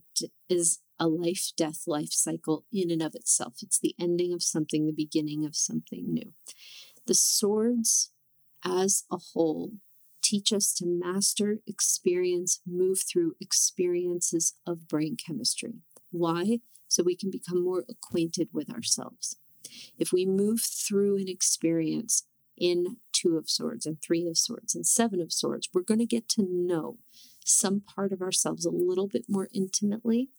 is 0.50 0.80
a 1.00 1.08
life 1.08 1.52
death 1.56 1.84
life 1.88 2.12
cycle 2.12 2.66
in 2.72 2.92
and 2.92 3.02
of 3.02 3.16
itself. 3.16 3.56
It's 3.62 3.80
the 3.80 3.96
ending 4.00 4.34
of 4.34 4.44
something, 4.44 4.86
the 4.86 4.92
beginning 4.92 5.46
of 5.46 5.56
something 5.56 6.14
new. 6.14 6.34
The 7.06 7.14
swords 7.14 8.12
as 8.66 9.06
a 9.12 9.18
whole 9.34 9.74
teach 10.22 10.52
us 10.52 10.74
to 10.74 10.86
master, 10.86 11.60
experience, 11.66 12.60
move 12.66 13.00
through 13.00 13.36
experiences 13.40 14.56
of 14.66 14.88
brain 14.88 15.16
chemistry. 15.16 15.76
Why? 16.12 16.60
So 16.90 17.04
we 17.04 17.16
can 17.16 17.32
become 17.32 17.64
more 17.64 17.86
acquainted 17.90 18.50
with 18.52 18.70
ourselves. 18.70 19.38
If 19.98 20.12
we 20.12 20.26
move 20.26 20.62
through 20.62 21.18
an 21.18 21.30
experience 21.30 22.24
in 22.58 22.98
Two 23.14 23.38
of 23.38 23.50
Swords 23.50 23.86
and 23.86 24.02
Three 24.02 24.28
of 24.28 24.38
Swords 24.38 24.76
and 24.76 24.86
Seven 24.86 25.22
of 25.22 25.32
Swords, 25.32 25.70
we're 25.74 25.82
going 25.82 26.00
to 26.00 26.06
get 26.06 26.28
to 26.30 26.46
know 26.50 26.98
some 27.48 27.82
part 27.82 28.12
of 28.12 28.22
ourselves 28.22 28.66
a 28.66 28.72
little 28.72 29.08
bit 29.08 29.26
more 29.28 29.48
intimately. 29.54 30.30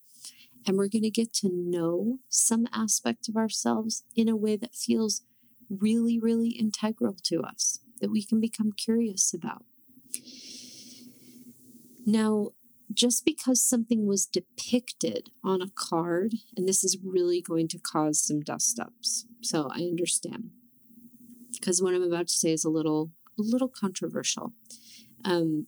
And 0.66 0.76
we're 0.76 0.88
going 0.88 1.02
to 1.02 1.10
get 1.10 1.32
to 1.34 1.48
know 1.52 2.18
some 2.28 2.66
aspect 2.72 3.28
of 3.28 3.36
ourselves 3.36 4.04
in 4.14 4.28
a 4.28 4.36
way 4.36 4.56
that 4.56 4.74
feels 4.74 5.22
really, 5.70 6.18
really 6.18 6.50
integral 6.50 7.16
to 7.24 7.42
us, 7.42 7.80
that 8.00 8.10
we 8.10 8.24
can 8.24 8.40
become 8.40 8.72
curious 8.72 9.32
about. 9.32 9.64
Now, 12.04 12.50
just 12.92 13.24
because 13.24 13.62
something 13.62 14.06
was 14.06 14.26
depicted 14.26 15.30
on 15.44 15.60
a 15.60 15.70
card, 15.74 16.34
and 16.56 16.66
this 16.66 16.82
is 16.82 16.98
really 17.02 17.40
going 17.40 17.68
to 17.68 17.78
cause 17.78 18.20
some 18.20 18.40
dust 18.40 18.80
ups. 18.80 19.26
So 19.42 19.68
I 19.72 19.80
understand. 19.80 20.50
Because 21.52 21.82
what 21.82 21.94
I'm 21.94 22.02
about 22.02 22.28
to 22.28 22.34
say 22.34 22.52
is 22.52 22.64
a 22.64 22.70
little 22.70 23.10
a 23.38 23.42
little 23.42 23.68
controversial. 23.68 24.52
Um, 25.24 25.66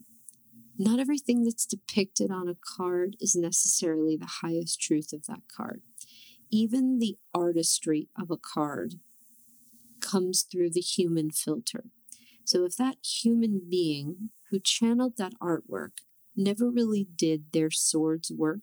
not 0.81 0.99
everything 0.99 1.45
that's 1.45 1.67
depicted 1.67 2.31
on 2.31 2.49
a 2.49 2.57
card 2.77 3.15
is 3.21 3.37
necessarily 3.37 4.17
the 4.17 4.41
highest 4.41 4.81
truth 4.81 5.13
of 5.13 5.27
that 5.27 5.43
card. 5.55 5.83
Even 6.51 6.99
the 6.99 7.19
artistry 7.35 8.09
of 8.19 8.31
a 8.31 8.39
card 8.39 8.95
comes 10.01 10.41
through 10.43 10.71
the 10.71 10.81
human 10.81 11.31
filter. 11.31 11.85
So 12.47 12.65
if 12.65 12.77
that 12.79 12.97
human 13.05 13.61
being 13.71 14.31
who 14.51 14.59
channeled 14.59 15.19
that 15.19 15.35
artwork 15.41 15.99
never 16.35 16.71
really 16.71 17.07
did 17.15 17.53
their 17.53 17.71
sword's 17.71 18.33
work, 18.33 18.61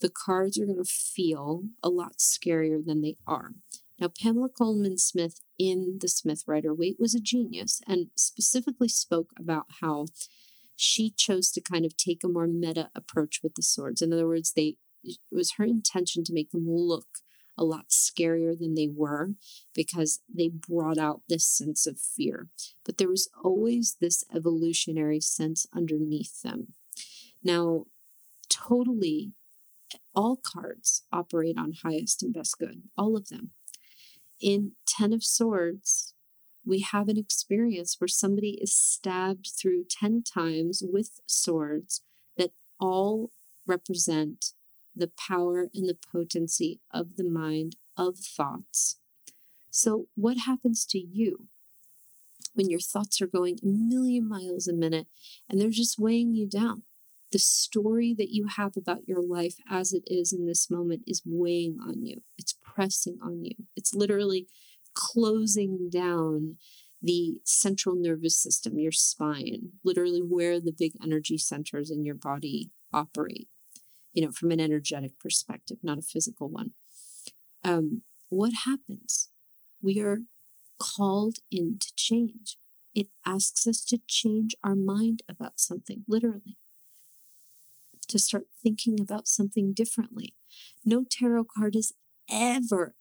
the 0.00 0.10
cards 0.10 0.58
are 0.58 0.66
going 0.66 0.76
to 0.76 0.84
feel 0.84 1.62
a 1.82 1.88
lot 1.88 2.18
scarier 2.18 2.84
than 2.84 3.00
they 3.00 3.16
are. 3.26 3.52
Now, 3.98 4.08
Pamela 4.08 4.50
Colman 4.50 4.98
Smith 4.98 5.40
in 5.58 5.98
The 6.00 6.08
Smith 6.08 6.44
Rider 6.46 6.74
Waite 6.74 7.00
was 7.00 7.14
a 7.14 7.20
genius 7.20 7.80
and 7.86 8.08
specifically 8.14 8.88
spoke 8.88 9.30
about 9.38 9.66
how 9.80 10.06
she 10.82 11.10
chose 11.10 11.50
to 11.50 11.60
kind 11.60 11.84
of 11.84 11.94
take 11.94 12.24
a 12.24 12.28
more 12.28 12.46
meta 12.46 12.88
approach 12.94 13.40
with 13.42 13.54
the 13.54 13.62
swords. 13.62 14.00
In 14.00 14.14
other 14.14 14.26
words, 14.26 14.54
they 14.54 14.76
it 15.04 15.18
was 15.30 15.52
her 15.52 15.64
intention 15.64 16.24
to 16.24 16.32
make 16.32 16.52
them 16.52 16.64
look 16.66 17.06
a 17.58 17.64
lot 17.64 17.90
scarier 17.90 18.58
than 18.58 18.74
they 18.74 18.88
were 18.88 19.32
because 19.74 20.20
they 20.34 20.48
brought 20.48 20.96
out 20.96 21.20
this 21.28 21.46
sense 21.46 21.86
of 21.86 22.00
fear. 22.00 22.48
But 22.84 22.96
there 22.96 23.08
was 23.08 23.28
always 23.44 23.96
this 24.00 24.24
evolutionary 24.34 25.20
sense 25.20 25.66
underneath 25.74 26.40
them. 26.40 26.74
Now, 27.42 27.84
totally, 28.48 29.32
all 30.14 30.40
cards 30.42 31.02
operate 31.12 31.58
on 31.58 31.74
highest 31.82 32.22
and 32.22 32.32
best 32.32 32.58
good, 32.58 32.82
all 32.96 33.16
of 33.16 33.28
them. 33.28 33.50
In 34.40 34.72
Ten 34.86 35.12
of 35.12 35.24
Swords, 35.24 36.14
we 36.64 36.80
have 36.80 37.08
an 37.08 37.16
experience 37.16 37.96
where 37.98 38.08
somebody 38.08 38.58
is 38.60 38.74
stabbed 38.74 39.50
through 39.58 39.84
10 39.90 40.22
times 40.22 40.82
with 40.84 41.20
swords 41.26 42.02
that 42.36 42.52
all 42.78 43.30
represent 43.66 44.52
the 44.94 45.10
power 45.28 45.68
and 45.74 45.88
the 45.88 45.96
potency 46.12 46.80
of 46.92 47.16
the 47.16 47.28
mind, 47.28 47.76
of 47.96 48.18
thoughts. 48.18 48.98
So, 49.70 50.08
what 50.14 50.38
happens 50.38 50.84
to 50.86 50.98
you 50.98 51.48
when 52.54 52.68
your 52.68 52.80
thoughts 52.80 53.22
are 53.22 53.26
going 53.26 53.58
a 53.62 53.66
million 53.66 54.28
miles 54.28 54.66
a 54.66 54.72
minute 54.72 55.06
and 55.48 55.60
they're 55.60 55.70
just 55.70 55.98
weighing 55.98 56.34
you 56.34 56.48
down? 56.48 56.82
The 57.32 57.38
story 57.38 58.12
that 58.18 58.30
you 58.30 58.48
have 58.48 58.76
about 58.76 59.06
your 59.06 59.22
life 59.22 59.54
as 59.70 59.92
it 59.92 60.02
is 60.08 60.32
in 60.32 60.46
this 60.46 60.68
moment 60.68 61.02
is 61.06 61.22
weighing 61.24 61.78
on 61.80 62.04
you, 62.04 62.22
it's 62.36 62.56
pressing 62.60 63.18
on 63.22 63.44
you. 63.44 63.54
It's 63.76 63.94
literally 63.94 64.48
closing 64.94 65.88
down 65.90 66.56
the 67.02 67.38
central 67.44 67.94
nervous 67.96 68.36
system, 68.36 68.78
your 68.78 68.92
spine, 68.92 69.70
literally 69.82 70.20
where 70.20 70.60
the 70.60 70.74
big 70.76 70.92
energy 71.02 71.38
centers 71.38 71.90
in 71.90 72.04
your 72.04 72.14
body 72.14 72.70
operate, 72.92 73.48
you 74.12 74.24
know, 74.24 74.30
from 74.30 74.50
an 74.50 74.60
energetic 74.60 75.18
perspective, 75.18 75.78
not 75.82 75.98
a 75.98 76.02
physical 76.02 76.48
one. 76.48 76.72
Um, 77.64 78.02
what 78.28 78.52
happens? 78.64 79.30
We 79.82 80.00
are 80.00 80.18
called 80.78 81.38
into 81.50 81.92
change. 81.96 82.58
It 82.94 83.08
asks 83.24 83.66
us 83.66 83.84
to 83.86 84.00
change 84.06 84.54
our 84.64 84.74
mind 84.74 85.22
about 85.28 85.60
something, 85.60 86.04
literally, 86.08 86.58
to 88.08 88.18
start 88.18 88.46
thinking 88.62 89.00
about 89.00 89.28
something 89.28 89.72
differently. 89.72 90.34
No 90.84 91.04
tarot 91.08 91.46
card 91.56 91.76
is 91.76 91.92
ever, 92.30 92.94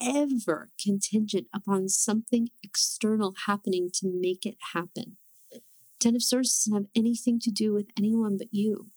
ever 0.00 0.70
contingent 0.82 1.46
upon 1.54 1.88
something 1.88 2.48
external 2.62 3.34
happening 3.46 3.90
to 3.94 4.10
make 4.12 4.46
it 4.46 4.56
happen. 4.72 5.16
Ten 5.98 6.16
of 6.16 6.22
Swords 6.22 6.64
doesn't 6.64 6.74
have 6.74 6.90
anything 6.96 7.38
to 7.40 7.50
do 7.50 7.72
with 7.72 7.88
anyone 7.96 8.38
but 8.38 8.48
you. 8.50 8.90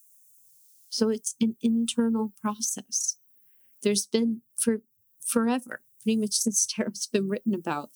So 0.90 1.10
it's 1.10 1.36
an 1.42 1.56
internal 1.62 2.32
process. 2.42 3.18
There's 3.82 4.06
been 4.06 4.42
for 4.56 4.82
forever, 5.26 5.82
pretty 6.02 6.18
much 6.18 6.34
since 6.34 6.66
tarot's 6.70 7.08
been 7.08 7.28
written 7.28 7.54
about, 7.54 7.90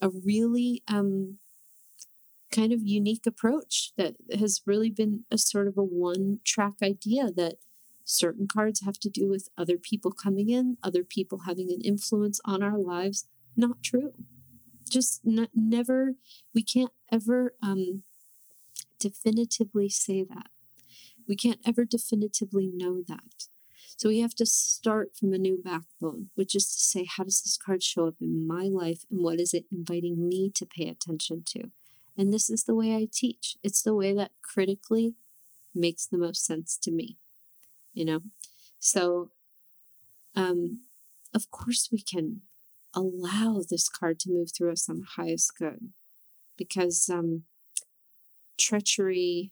a 0.00 0.08
really 0.08 0.82
um, 0.88 1.38
kind 2.52 2.72
of 2.72 2.80
unique 2.82 3.26
approach 3.26 3.92
that 3.96 4.14
has 4.38 4.62
really 4.66 4.90
been 4.90 5.24
a 5.30 5.38
sort 5.38 5.68
of 5.68 5.76
a 5.76 5.82
one 5.82 6.38
track 6.44 6.74
idea 6.82 7.30
that 7.32 7.56
certain 8.06 8.46
cards 8.46 8.82
have 8.82 8.98
to 9.00 9.10
do 9.10 9.28
with 9.28 9.48
other 9.58 9.76
people 9.76 10.12
coming 10.12 10.48
in, 10.48 10.78
other 10.82 11.02
people 11.02 11.40
having 11.40 11.70
an 11.72 11.80
influence 11.82 12.40
on 12.44 12.62
our 12.62 12.78
lives. 12.78 13.26
Not 13.56 13.82
true. 13.82 14.12
Just 14.88 15.22
never, 15.24 16.14
we 16.54 16.62
can't 16.62 16.92
ever 17.12 17.54
um, 17.60 18.04
definitively 19.00 19.88
say 19.88 20.22
that. 20.22 20.46
We 21.28 21.34
can't 21.34 21.58
ever 21.66 21.84
definitively 21.84 22.70
know 22.72 23.02
that. 23.08 23.48
So 23.96 24.08
we 24.08 24.20
have 24.20 24.34
to 24.36 24.46
start 24.46 25.16
from 25.18 25.32
a 25.32 25.38
new 25.38 25.60
backbone, 25.62 26.30
which 26.36 26.54
is 26.54 26.66
to 26.66 26.80
say, 26.80 27.06
how 27.06 27.24
does 27.24 27.42
this 27.42 27.56
card 27.56 27.82
show 27.82 28.06
up 28.06 28.14
in 28.20 28.46
my 28.46 28.68
life 28.68 29.04
and 29.10 29.20
what 29.22 29.40
is 29.40 29.52
it 29.52 29.64
inviting 29.72 30.28
me 30.28 30.50
to 30.54 30.66
pay 30.66 30.88
attention 30.88 31.42
to? 31.46 31.70
And 32.16 32.32
this 32.32 32.48
is 32.48 32.64
the 32.64 32.74
way 32.74 32.94
I 32.94 33.08
teach. 33.12 33.56
It's 33.64 33.82
the 33.82 33.94
way 33.94 34.14
that 34.14 34.30
critically 34.42 35.14
makes 35.74 36.06
the 36.06 36.18
most 36.18 36.44
sense 36.44 36.78
to 36.82 36.92
me 36.92 37.18
you 37.96 38.04
know? 38.04 38.20
So, 38.78 39.30
um, 40.36 40.82
of 41.34 41.50
course, 41.50 41.88
we 41.90 42.02
can 42.02 42.42
allow 42.94 43.62
this 43.68 43.88
card 43.88 44.20
to 44.20 44.30
move 44.30 44.50
through 44.56 44.72
us 44.72 44.88
on 44.88 45.00
the 45.00 45.22
highest 45.22 45.52
good 45.58 45.90
because 46.56 47.08
um, 47.12 47.44
treachery 48.58 49.50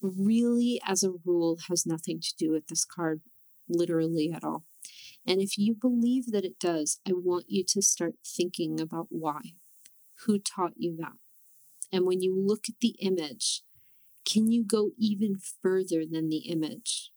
really, 0.00 0.80
as 0.86 1.02
a 1.02 1.12
rule, 1.24 1.58
has 1.68 1.86
nothing 1.86 2.20
to 2.20 2.34
do 2.38 2.52
with 2.52 2.68
this 2.68 2.84
card 2.84 3.20
literally 3.68 4.30
at 4.34 4.44
all. 4.44 4.64
And 5.26 5.40
if 5.40 5.58
you 5.58 5.74
believe 5.74 6.32
that 6.32 6.44
it 6.44 6.58
does, 6.58 7.00
I 7.06 7.12
want 7.14 7.46
you 7.48 7.64
to 7.68 7.82
start 7.82 8.14
thinking 8.24 8.80
about 8.80 9.06
why. 9.10 9.40
Who 10.24 10.38
taught 10.38 10.74
you 10.76 10.96
that? 10.98 11.12
And 11.92 12.06
when 12.06 12.20
you 12.20 12.34
look 12.34 12.64
at 12.68 12.76
the 12.80 12.96
image, 13.00 13.62
can 14.24 14.50
you 14.50 14.64
go 14.64 14.90
even 14.98 15.36
further 15.62 16.04
than 16.10 16.28
the 16.28 16.48
image? 16.48 17.10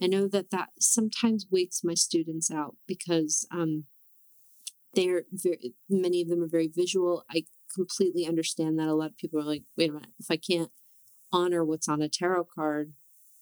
I 0.00 0.06
know 0.06 0.28
that 0.28 0.50
that 0.50 0.70
sometimes 0.78 1.46
wakes 1.50 1.82
my 1.82 1.94
students 1.94 2.50
out 2.50 2.76
because 2.86 3.46
um, 3.50 3.84
they're 4.94 5.24
very, 5.32 5.74
many 5.88 6.22
of 6.22 6.28
them 6.28 6.42
are 6.42 6.48
very 6.48 6.68
visual. 6.68 7.24
I 7.30 7.44
completely 7.74 8.26
understand 8.26 8.78
that. 8.78 8.88
A 8.88 8.94
lot 8.94 9.10
of 9.10 9.16
people 9.16 9.40
are 9.40 9.44
like, 9.44 9.62
wait 9.76 9.90
a 9.90 9.92
minute, 9.92 10.10
if 10.18 10.26
I 10.30 10.36
can't 10.36 10.70
honor 11.32 11.64
what's 11.64 11.88
on 11.88 12.02
a 12.02 12.08
tarot 12.08 12.48
card, 12.54 12.92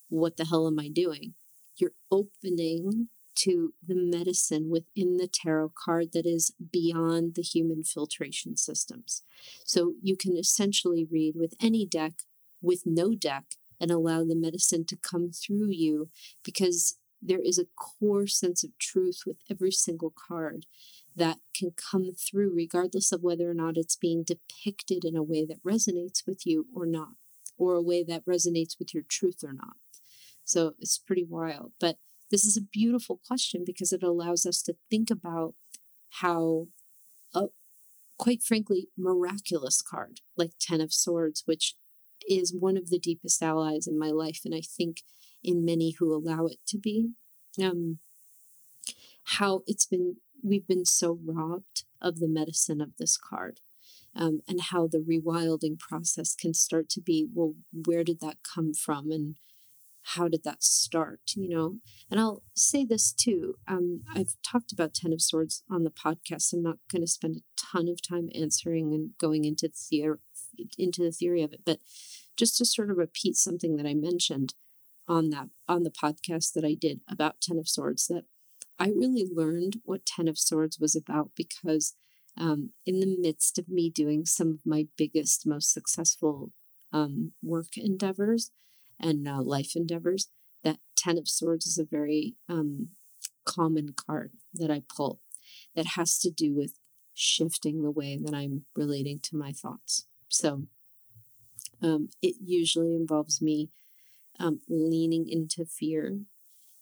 what 0.09 0.37
the 0.37 0.47
hell 0.47 0.67
am 0.67 0.79
I 0.79 0.89
doing? 0.89 1.35
You're 1.77 1.93
opening 2.11 3.09
to 3.37 3.75
the 3.85 3.97
medicine 3.97 4.71
within 4.71 5.17
the 5.17 5.29
tarot 5.29 5.73
card 5.85 6.13
that 6.13 6.27
is 6.27 6.53
beyond 6.73 7.35
the 7.35 7.43
human 7.43 7.83
filtration 7.83 8.57
systems. 8.57 9.23
So 9.65 9.95
you 10.01 10.17
can 10.17 10.37
essentially 10.37 11.07
read 11.11 11.35
with 11.37 11.55
any 11.61 11.85
deck 11.85 12.13
with 12.65 12.83
no 12.85 13.15
deck 13.15 13.45
and 13.81 13.91
allow 13.91 14.25
the 14.25 14.35
medicine 14.35 14.85
to 14.87 14.97
come 14.97 15.31
through 15.31 15.71
you 15.71 16.09
because 16.43 16.97
there 17.21 17.41
is 17.41 17.59
a 17.59 17.67
core 17.77 18.27
sense 18.27 18.63
of 18.63 18.77
truth 18.79 19.23
with 19.27 19.37
every 19.51 19.71
single 19.71 20.13
card 20.29 20.67
that 21.17 21.39
can 21.57 21.73
come 21.73 22.11
through 22.13 22.53
regardless 22.55 23.13
of 23.13 23.23
whether 23.23 23.51
or 23.51 23.55
not 23.55 23.77
it's 23.77 23.97
being 23.97 24.25
depicted 24.25 25.05
in 25.05 25.17
a 25.17 25.23
way 25.23 25.45
that 25.45 25.63
resonates 25.63 26.27
with 26.27 26.47
you 26.47 26.67
or 26.75 26.87
not 26.87 27.15
or 27.57 27.75
a 27.75 27.83
way 27.83 28.03
that 28.03 28.27
resonates 28.27 28.79
with 28.79 28.93
your 28.93 29.05
truth 29.09 29.45
or 29.45 29.53
not. 29.53 29.77
So 30.45 30.75
it's 30.79 30.99
pretty 30.99 31.25
wild. 31.25 31.73
But 31.81 31.99
this 32.31 32.45
is 32.45 32.57
a 32.57 32.63
beautiful 32.63 33.21
question 33.27 33.63
because 33.65 33.93
it 33.93 34.03
allows 34.03 34.45
us 34.45 34.61
to 34.63 34.77
think 34.91 35.11
about 35.11 35.55
how 36.21 36.69
a 37.35 37.47
quite 38.19 38.43
frankly 38.43 38.89
miraculous 38.97 39.83
card 39.83 40.21
like 40.37 40.53
10 40.61 40.81
of 40.81 40.93
swords 40.93 41.43
which 41.47 41.75
is 42.29 42.55
one 42.55 42.77
of 42.77 42.91
the 42.91 42.99
deepest 42.99 43.43
allies 43.43 43.87
in 43.87 43.99
my 43.99 44.11
life, 44.11 44.41
and 44.45 44.55
I 44.55 44.61
think 44.61 45.03
in 45.43 45.65
many 45.65 45.93
who 45.99 46.15
allow 46.15 46.47
it 46.47 46.59
to 46.69 46.79
be. 46.79 47.11
Um, 47.63 47.99
how 49.39 49.63
it's 49.67 49.87
been, 49.87 50.17
we've 50.43 50.67
been 50.67 50.85
so 50.85 51.19
robbed 51.25 51.85
of 52.01 52.19
the 52.19 52.29
medicine 52.29 52.81
of 52.81 52.97
this 52.99 53.17
card. 53.17 53.61
Um, 54.17 54.43
and 54.47 54.61
how 54.61 54.87
the 54.87 54.99
rewilding 54.99 55.77
process 55.77 56.37
can 56.37 56.55
start 56.55 56.89
to 56.91 57.01
be 57.01 57.27
well, 57.35 57.55
where 57.73 58.05
did 58.05 58.21
that 58.21 58.37
come 58.45 58.73
from? 58.73 59.11
And 59.11 59.35
how 60.05 60.29
did 60.29 60.45
that 60.45 60.63
start 60.63 61.21
you 61.35 61.49
know 61.49 61.79
and 62.11 62.21
i'll 62.21 62.43
say 62.55 62.85
this 62.85 63.13
too 63.13 63.57
um, 63.67 64.03
i've 64.15 64.35
talked 64.43 64.71
about 64.71 64.95
ten 64.95 65.13
of 65.13 65.23
swords 65.23 65.63
on 65.71 65.83
the 65.83 65.91
podcast 65.91 66.53
i'm 66.53 66.63
not 66.63 66.79
going 66.91 67.03
to 67.03 67.09
spend 67.09 67.37
a 67.37 67.41
ton 67.57 67.89
of 67.89 68.01
time 68.07 68.29
answering 68.35 68.93
and 68.93 69.11
going 69.19 69.45
into 69.45 69.67
the 69.67 69.75
into 70.79 71.03
the 71.03 71.13
theory 71.13 71.43
of 71.43 71.53
it 71.53 71.61
but 71.65 71.79
just 72.37 72.57
to 72.59 72.65
sort 72.65 72.91
of 72.91 72.97
repeat 72.97 73.37
something 73.37 73.77
that 73.77 73.87
I 73.87 73.95
mentioned 73.95 74.55
on 75.07 75.31
that 75.31 75.49
on 75.69 75.83
the 75.83 75.91
podcast 75.91 76.53
that 76.55 76.65
I 76.65 76.75
did 76.75 77.01
about 77.09 77.41
Ten 77.41 77.59
of 77.59 77.69
Swords 77.69 78.07
that 78.09 78.25
I 78.79 78.89
really 78.89 79.29
learned 79.31 79.81
what 79.85 80.07
Ten 80.07 80.29
of 80.29 80.39
Swords 80.39 80.79
was 80.79 80.97
about 80.97 81.31
because 81.37 81.95
um, 82.37 82.71
in 82.85 83.01
the 83.01 83.17
midst 83.19 83.59
of 83.59 83.69
me 83.69 83.91
doing 83.91 84.25
some 84.27 84.49
of 84.49 84.67
my 84.67 84.89
biggest, 84.97 85.47
most 85.47 85.73
successful 85.73 86.51
um, 86.93 87.33
work 87.43 87.77
endeavors 87.77 88.51
and 89.01 89.29
uh, 89.29 89.41
life 89.41 89.77
endeavors, 89.77 90.29
that 90.65 90.79
Ten 90.97 91.19
of 91.19 91.29
Swords 91.29 91.67
is 91.67 91.79
a 91.79 91.85
very 91.85 92.35
um, 92.49 92.89
common 93.45 93.95
card 93.95 94.33
that 94.53 94.71
I 94.71 94.83
pull 94.89 95.21
that 95.77 95.87
has 95.95 96.19
to 96.21 96.31
do 96.31 96.55
with 96.55 96.79
shifting 97.13 97.83
the 97.83 97.91
way 97.91 98.19
that 98.21 98.35
I'm 98.35 98.65
relating 98.75 99.21
to 99.21 99.37
my 99.37 99.53
thoughts. 99.53 100.07
So 100.29 100.65
um, 101.83 102.09
it 102.23 102.37
usually 102.45 102.95
involves 102.95 103.41
me 103.43 103.71
um, 104.39 104.61
leaning 104.69 105.29
into 105.29 105.65
fear 105.65 106.21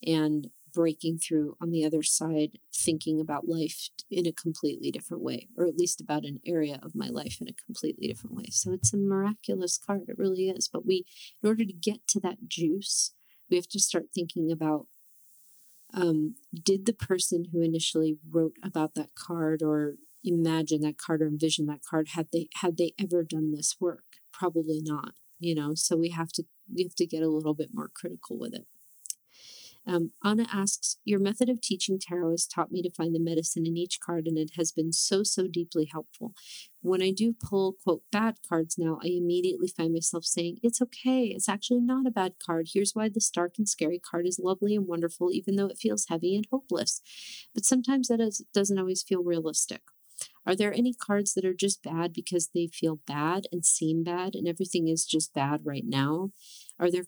and 0.06 0.50
breaking 0.72 1.18
through 1.18 1.56
on 1.60 1.70
the 1.70 1.84
other 1.84 2.02
side, 2.02 2.58
thinking 2.74 3.20
about 3.20 3.48
life 3.48 3.90
in 4.10 4.26
a 4.26 4.32
completely 4.32 4.90
different 4.90 5.22
way, 5.22 5.48
or 5.56 5.66
at 5.66 5.76
least 5.76 6.00
about 6.00 6.24
an 6.24 6.40
area 6.46 6.80
of 6.82 6.94
my 6.94 7.08
life 7.08 7.38
in 7.40 7.48
a 7.48 7.64
completely 7.66 8.08
different 8.08 8.34
way. 8.34 8.46
So 8.50 8.72
it's 8.72 8.94
a 8.94 8.96
miraculous 8.96 9.78
card. 9.78 10.04
It 10.08 10.18
really 10.18 10.48
is. 10.48 10.68
But 10.68 10.86
we, 10.86 11.04
in 11.42 11.48
order 11.48 11.64
to 11.64 11.72
get 11.72 12.06
to 12.08 12.20
that 12.20 12.48
juice, 12.48 13.12
we 13.50 13.56
have 13.56 13.68
to 13.68 13.80
start 13.80 14.06
thinking 14.14 14.50
about 14.50 14.86
um, 15.94 16.36
did 16.54 16.86
the 16.86 16.94
person 16.94 17.48
who 17.52 17.60
initially 17.60 18.16
wrote 18.30 18.54
about 18.62 18.94
that 18.94 19.14
card 19.14 19.62
or 19.62 19.96
imagine 20.24 20.80
that 20.80 20.98
card 20.98 21.22
or 21.22 21.26
envision 21.26 21.66
that 21.66 21.84
card 21.88 22.08
had 22.14 22.28
they 22.32 22.48
had 22.56 22.76
they 22.76 22.92
ever 22.98 23.22
done 23.22 23.52
this 23.52 23.76
work 23.80 24.04
probably 24.32 24.80
not 24.82 25.14
you 25.38 25.54
know 25.54 25.74
so 25.74 25.96
we 25.96 26.10
have 26.10 26.32
to 26.32 26.44
we 26.74 26.82
have 26.82 26.94
to 26.94 27.06
get 27.06 27.22
a 27.22 27.28
little 27.28 27.54
bit 27.54 27.70
more 27.72 27.90
critical 27.94 28.38
with 28.38 28.54
it 28.54 28.66
um, 29.86 30.12
Anna 30.24 30.46
asks, 30.52 30.98
Your 31.04 31.18
method 31.18 31.48
of 31.48 31.60
teaching 31.60 31.98
tarot 31.98 32.30
has 32.30 32.46
taught 32.46 32.70
me 32.70 32.82
to 32.82 32.90
find 32.90 33.14
the 33.14 33.20
medicine 33.20 33.66
in 33.66 33.76
each 33.76 33.98
card, 34.00 34.26
and 34.26 34.38
it 34.38 34.52
has 34.56 34.70
been 34.70 34.92
so, 34.92 35.22
so 35.22 35.48
deeply 35.48 35.86
helpful. 35.86 36.34
When 36.82 37.02
I 37.02 37.10
do 37.10 37.34
pull, 37.34 37.76
quote, 37.82 38.02
bad 38.12 38.36
cards 38.48 38.76
now, 38.78 38.98
I 39.02 39.08
immediately 39.08 39.68
find 39.68 39.92
myself 39.92 40.24
saying, 40.24 40.58
It's 40.62 40.80
okay. 40.80 41.26
It's 41.26 41.48
actually 41.48 41.80
not 41.80 42.06
a 42.06 42.12
bad 42.12 42.34
card. 42.44 42.68
Here's 42.72 42.94
why 42.94 43.08
this 43.08 43.30
dark 43.30 43.54
and 43.58 43.68
scary 43.68 43.98
card 43.98 44.26
is 44.26 44.40
lovely 44.42 44.76
and 44.76 44.86
wonderful, 44.86 45.32
even 45.32 45.56
though 45.56 45.66
it 45.66 45.78
feels 45.78 46.06
heavy 46.08 46.36
and 46.36 46.46
hopeless. 46.50 47.00
But 47.52 47.64
sometimes 47.64 48.08
that 48.08 48.20
is, 48.20 48.44
doesn't 48.54 48.78
always 48.78 49.02
feel 49.02 49.24
realistic. 49.24 49.82
Are 50.46 50.54
there 50.54 50.72
any 50.74 50.92
cards 50.92 51.32
that 51.34 51.44
are 51.44 51.54
just 51.54 51.82
bad 51.82 52.12
because 52.12 52.50
they 52.54 52.66
feel 52.66 52.98
bad 53.06 53.46
and 53.50 53.64
seem 53.64 54.02
bad 54.02 54.34
and 54.34 54.46
everything 54.46 54.88
is 54.88 55.04
just 55.06 55.32
bad 55.32 55.60
right 55.64 55.84
now? 55.86 56.30
Are 56.78 56.90
there 56.90 57.00